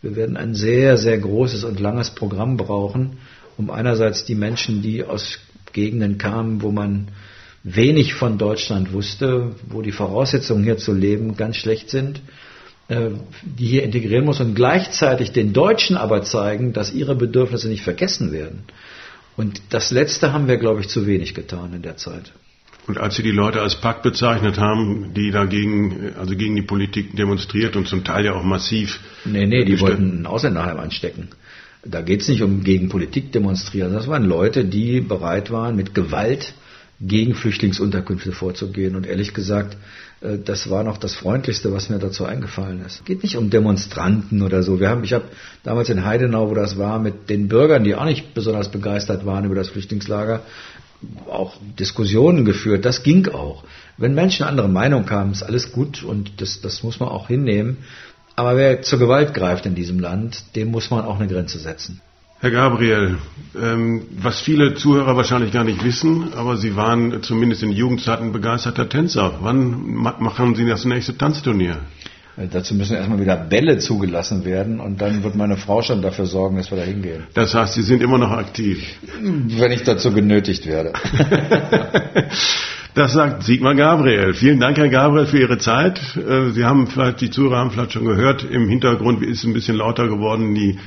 wir 0.03 0.17
werden 0.17 0.37
ein 0.37 0.55
sehr, 0.55 0.97
sehr 0.97 1.19
großes 1.19 1.65
und 1.65 1.81
langes 1.81 2.11
Programm 2.11 2.57
brauchen, 2.57 3.19
um 3.57 3.71
einerseits 3.71 4.25
die 4.25 4.37
Menschen, 4.37 4.83
die 4.83 5.05
aus 5.05 5.39
Gegenden 5.73 6.19
kamen, 6.19 6.63
wo 6.63 6.71
man 6.71 7.09
wenig 7.65 8.15
von 8.15 8.39
Deutschland 8.39 8.93
wusste, 8.93 9.57
wo 9.69 9.83
die 9.83 9.93
Voraussetzungen 9.93 10.65
hier 10.65 10.79
zu 10.79 10.93
leben 10.93 11.37
ganz 11.37 11.57
schlecht 11.57 11.91
sind, 11.91 12.21
äh, 12.89 13.11
die 13.43 13.67
hier 13.67 13.83
integrieren 13.83 14.25
muss 14.25 14.41
und 14.41 14.55
gleichzeitig 14.55 15.33
den 15.33 15.53
Deutschen 15.53 15.97
aber 15.97 16.23
zeigen, 16.23 16.73
dass 16.73 16.93
ihre 16.93 17.17
Bedürfnisse 17.17 17.69
nicht 17.69 17.83
vergessen 17.83 18.33
werden. 18.33 18.63
Und 19.37 19.61
das 19.71 19.91
Letzte 19.91 20.33
haben 20.33 20.49
wir, 20.49 20.57
glaube 20.57 20.81
ich, 20.81 20.89
zu 20.89 21.07
wenig 21.07 21.35
getan 21.35 21.73
in 21.75 21.83
der 21.83 21.97
Zeit. 21.97 22.33
Und 22.89 22.97
als 22.99 23.17
Sie 23.17 23.23
die 23.23 23.31
Leute 23.31 23.61
als 23.61 23.77
Pakt 23.77 24.03
bezeichnet 24.03 24.59
haben, 24.59 25.13
die 25.15 25.31
dagegen, 25.31 26.15
also 26.19 26.35
gegen 26.35 26.57
die 26.57 26.63
Politik 26.63 27.15
demonstriert 27.15 27.77
und 27.77 27.87
zum 27.87 28.03
Teil 28.03 28.25
ja 28.25 28.33
auch 28.33 28.43
massiv. 28.43 28.99
Nee, 29.27 29.47
nee, 29.47 29.65
die 29.65 29.79
wollten 29.79 30.23
ein 30.23 30.27
Ausländerheim 30.27 30.79
anstecken. 30.79 31.29
Da 31.85 32.01
geht 32.01 32.23
es 32.23 32.29
nicht 32.29 32.43
um 32.43 32.65
gegen 32.65 32.89
Politik 32.89 33.31
demonstrieren. 33.31 33.93
Das 33.93 34.09
waren 34.09 34.25
Leute, 34.25 34.65
die 34.65 35.03
bereit 35.03 35.51
waren, 35.51 35.77
mit 35.77 35.95
Gewalt 35.95 36.55
gegen 37.01 37.35
Flüchtlingsunterkünfte 37.35 38.33
vorzugehen. 38.33 38.97
Und 38.97 39.07
ehrlich 39.07 39.35
gesagt, 39.35 39.77
äh, 40.23 40.39
das 40.43 40.71
war 40.71 40.83
noch 40.83 40.97
das 40.97 41.15
Freundlichste, 41.15 41.73
was 41.73 41.91
mir 41.91 41.99
dazu 41.99 42.25
eingefallen 42.25 42.81
ist. 42.81 43.01
Es 43.01 43.05
geht 43.05 43.23
nicht 43.23 43.37
um 43.37 43.51
Demonstranten 43.51 44.43
oder 44.43 44.63
so. 44.63 44.81
Wir 44.81 44.89
haben, 44.89 45.05
ich 45.05 45.13
habe 45.13 45.27
damals 45.63 45.91
in 45.91 46.05
Heidenau, 46.07 46.51
wo 46.51 46.55
das 46.55 46.79
war, 46.79 46.99
mit 46.99 47.29
den 47.29 47.49
Bürgern, 47.49 47.85
die 47.85 47.95
auch 47.95 48.07
nicht 48.07 48.35
besonders 48.35 48.71
begeistert 48.71 49.27
waren 49.27 49.45
über 49.45 49.55
das 49.55 49.69
Flüchtlingslager, 49.69 50.43
auch 51.31 51.57
Diskussionen 51.79 52.45
geführt. 52.45 52.85
Das 52.85 53.03
ging 53.03 53.29
auch. 53.29 53.65
Wenn 53.97 54.15
Menschen 54.15 54.47
andere 54.47 54.69
Meinung 54.69 55.09
haben, 55.11 55.33
ist 55.33 55.43
alles 55.43 55.73
gut 55.73 56.03
und 56.03 56.41
das, 56.41 56.61
das 56.61 56.83
muss 56.83 57.01
man 57.01 57.09
auch 57.09 57.29
hinnehmen. 57.29 57.79
Aber 58.37 58.57
wer 58.57 58.83
zur 58.83 58.99
Gewalt 58.99 59.35
greift 59.35 59.67
in 59.67 59.75
diesem 59.75 59.99
Land, 59.99 60.55
dem 60.55 60.71
muss 60.71 60.91
man 60.91 61.05
auch 61.05 61.19
eine 61.19 61.29
Grenze 61.29 61.59
setzen. 61.59 62.01
Herr 62.41 62.53
Gabriel, 62.53 63.19
ähm, 63.61 64.03
was 64.13 64.41
viele 64.41 64.77
Zuhörer 64.77 65.17
wahrscheinlich 65.17 65.53
gar 65.53 65.65
nicht 65.65 65.83
wissen, 65.83 66.33
aber 66.35 66.57
Sie 66.57 66.77
waren 66.77 67.21
zumindest 67.25 67.65
in 67.65 67.73
Jugendzeiten 67.73 68.31
begeisterter 68.31 68.89
Tänzer. 68.89 69.39
Wann 69.41 69.93
machen 69.93 70.55
Sie 70.55 70.65
das 70.65 70.85
nächste 70.85 71.19
Tanzturnier? 71.19 71.79
Dazu 72.53 72.75
müssen 72.75 72.97
erstmal 72.97 73.21
wieder 73.21 73.37
Bälle 73.37 73.79
zugelassen 73.79 74.45
werden 74.45 74.79
und 74.79 75.01
dann 75.01 75.25
wird 75.25 75.35
meine 75.35 75.57
Frau 75.57 75.83
schon 75.83 76.03
dafür 76.03 76.27
sorgen, 76.27 76.57
dass 76.57 76.71
wir 76.71 76.79
da 76.79 76.85
hingehen. 76.85 77.25
Das 77.35 77.53
heißt, 77.53 77.75
Sie 77.75 77.83
sind 77.83 78.01
immer 78.01 78.19
noch 78.19 78.31
aktiv? 78.31 78.85
Wenn 79.21 79.73
ich 79.73 79.83
dazu 79.83 80.13
genötigt 80.13 80.67
werde. 80.67 80.93
Das 82.95 83.13
sagt 83.13 83.45
Sigmar 83.45 83.77
Gabriel. 83.77 84.35
Vielen 84.35 84.59
Dank, 84.59 84.77
Herr 84.77 84.89
Gabriel, 84.89 85.27
für 85.27 85.39
Ihre 85.39 85.59
Zeit. 85.59 86.01
Äh, 86.17 86.51
Sie 86.51 86.65
haben 86.65 86.89
vielleicht, 86.89 87.21
die 87.21 87.31
Zuhörer 87.31 87.59
haben 87.59 87.71
vielleicht 87.71 87.93
schon 87.93 88.05
gehört, 88.05 88.43
im 88.43 88.69
Hintergrund 88.69 89.23
ist 89.23 89.39
es 89.39 89.45
ein 89.45 89.53
bisschen 89.53 89.77
lauter 89.77 90.09
geworden. 90.09 90.57
Die 90.57 90.79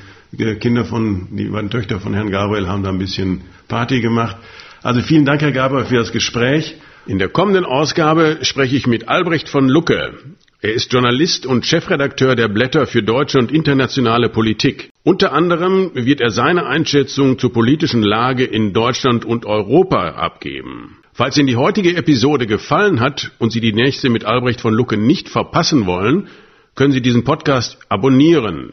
Kinder 0.60 0.84
von, 0.84 1.30
die 1.32 1.46
beiden 1.46 1.70
Töchter 1.70 2.02
von 2.02 2.14
Herrn 2.14 2.30
Gabriel 2.30 2.68
haben 2.68 2.84
da 2.84 2.90
ein 2.90 2.98
bisschen 2.98 3.44
Party 3.70 4.02
gemacht. 4.02 4.36
Also 4.84 5.02
vielen 5.02 5.24
Dank, 5.24 5.42
Herr 5.42 5.54
Gabriel, 5.54 5.86
für 5.86 5.96
das 5.96 6.12
Gespräch. 6.12 6.76
In 7.06 7.18
der 7.18 7.30
kommenden 7.30 7.64
Ausgabe 7.64 8.40
spreche 8.42 8.76
ich 8.76 8.88
mit 8.88 9.08
Albrecht 9.08 9.48
von 9.48 9.70
Lucke. 9.70 10.14
Er 10.64 10.74
ist 10.76 10.94
Journalist 10.94 11.48
und 11.48 11.66
Chefredakteur 11.66 12.36
der 12.36 12.48
Blätter 12.48 12.86
für 12.86 13.02
deutsche 13.02 13.40
und 13.40 13.52
internationale 13.52 14.30
Politik. 14.30 14.92
Unter 15.04 15.34
anderem 15.34 15.90
wird 15.96 16.22
er 16.22 16.30
seine 16.30 16.68
Einschätzung 16.68 17.40
zur 17.40 17.52
politischen 17.52 18.04
Lage 18.04 18.44
in 18.44 18.72
Deutschland 18.72 19.26
und 19.26 19.48
Europa 19.48 20.10
abgeben. 20.10 21.00
Falls 21.14 21.36
Ihnen 21.40 21.48
die 21.48 21.56
heutige 21.56 21.96
Episode 21.96 22.46
gefallen 22.46 23.00
hat 23.00 23.32
und 23.40 23.52
Sie 23.52 23.60
die 23.60 23.74
nächste 23.74 24.12
mit 24.12 24.24
Albrecht 24.24 24.62
von 24.62 24.76
Lucke 24.76 24.98
nicht 24.98 25.30
verpassen 25.30 25.88
wollen, 25.88 26.28
können 26.76 26.94
Sie 26.94 27.02
diesen 27.02 27.24
Podcast 27.24 27.80
abonnieren. 27.90 28.72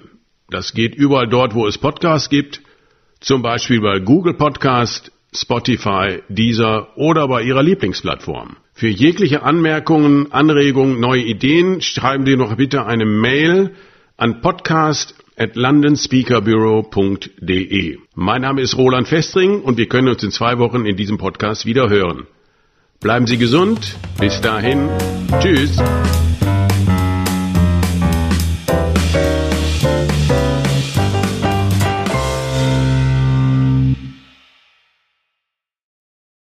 Das 0.50 0.74
geht 0.74 0.94
überall 0.94 1.26
dort, 1.26 1.54
wo 1.54 1.66
es 1.66 1.78
Podcasts 1.78 2.28
gibt, 2.28 2.60
zum 3.20 3.40
Beispiel 3.40 3.80
bei 3.80 3.98
Google 4.00 4.34
Podcast, 4.34 5.10
Spotify, 5.34 6.20
Deezer 6.28 6.88
oder 6.98 7.28
bei 7.28 7.44
Ihrer 7.44 7.62
Lieblingsplattform. 7.62 8.58
Für 8.78 8.86
jegliche 8.86 9.42
Anmerkungen, 9.42 10.30
Anregungen, 10.30 11.00
neue 11.00 11.22
Ideen 11.22 11.80
schreiben 11.80 12.24
Sie 12.24 12.36
noch 12.36 12.54
bitte 12.54 12.86
eine 12.86 13.06
Mail 13.06 13.72
an 14.16 14.40
podcast 14.40 15.16
at 15.36 15.56
londonspeakerbureau.de. 15.56 17.98
Mein 18.14 18.42
Name 18.42 18.60
ist 18.60 18.78
Roland 18.78 19.08
Festring 19.08 19.62
und 19.62 19.78
wir 19.78 19.88
können 19.88 20.06
uns 20.06 20.22
in 20.22 20.30
zwei 20.30 20.58
Wochen 20.58 20.86
in 20.86 20.96
diesem 20.96 21.18
Podcast 21.18 21.66
wieder 21.66 21.88
hören. 21.88 22.28
Bleiben 23.00 23.26
Sie 23.26 23.36
gesund. 23.36 23.96
Bis 24.20 24.40
dahin. 24.40 24.88
Tschüss. 25.40 25.82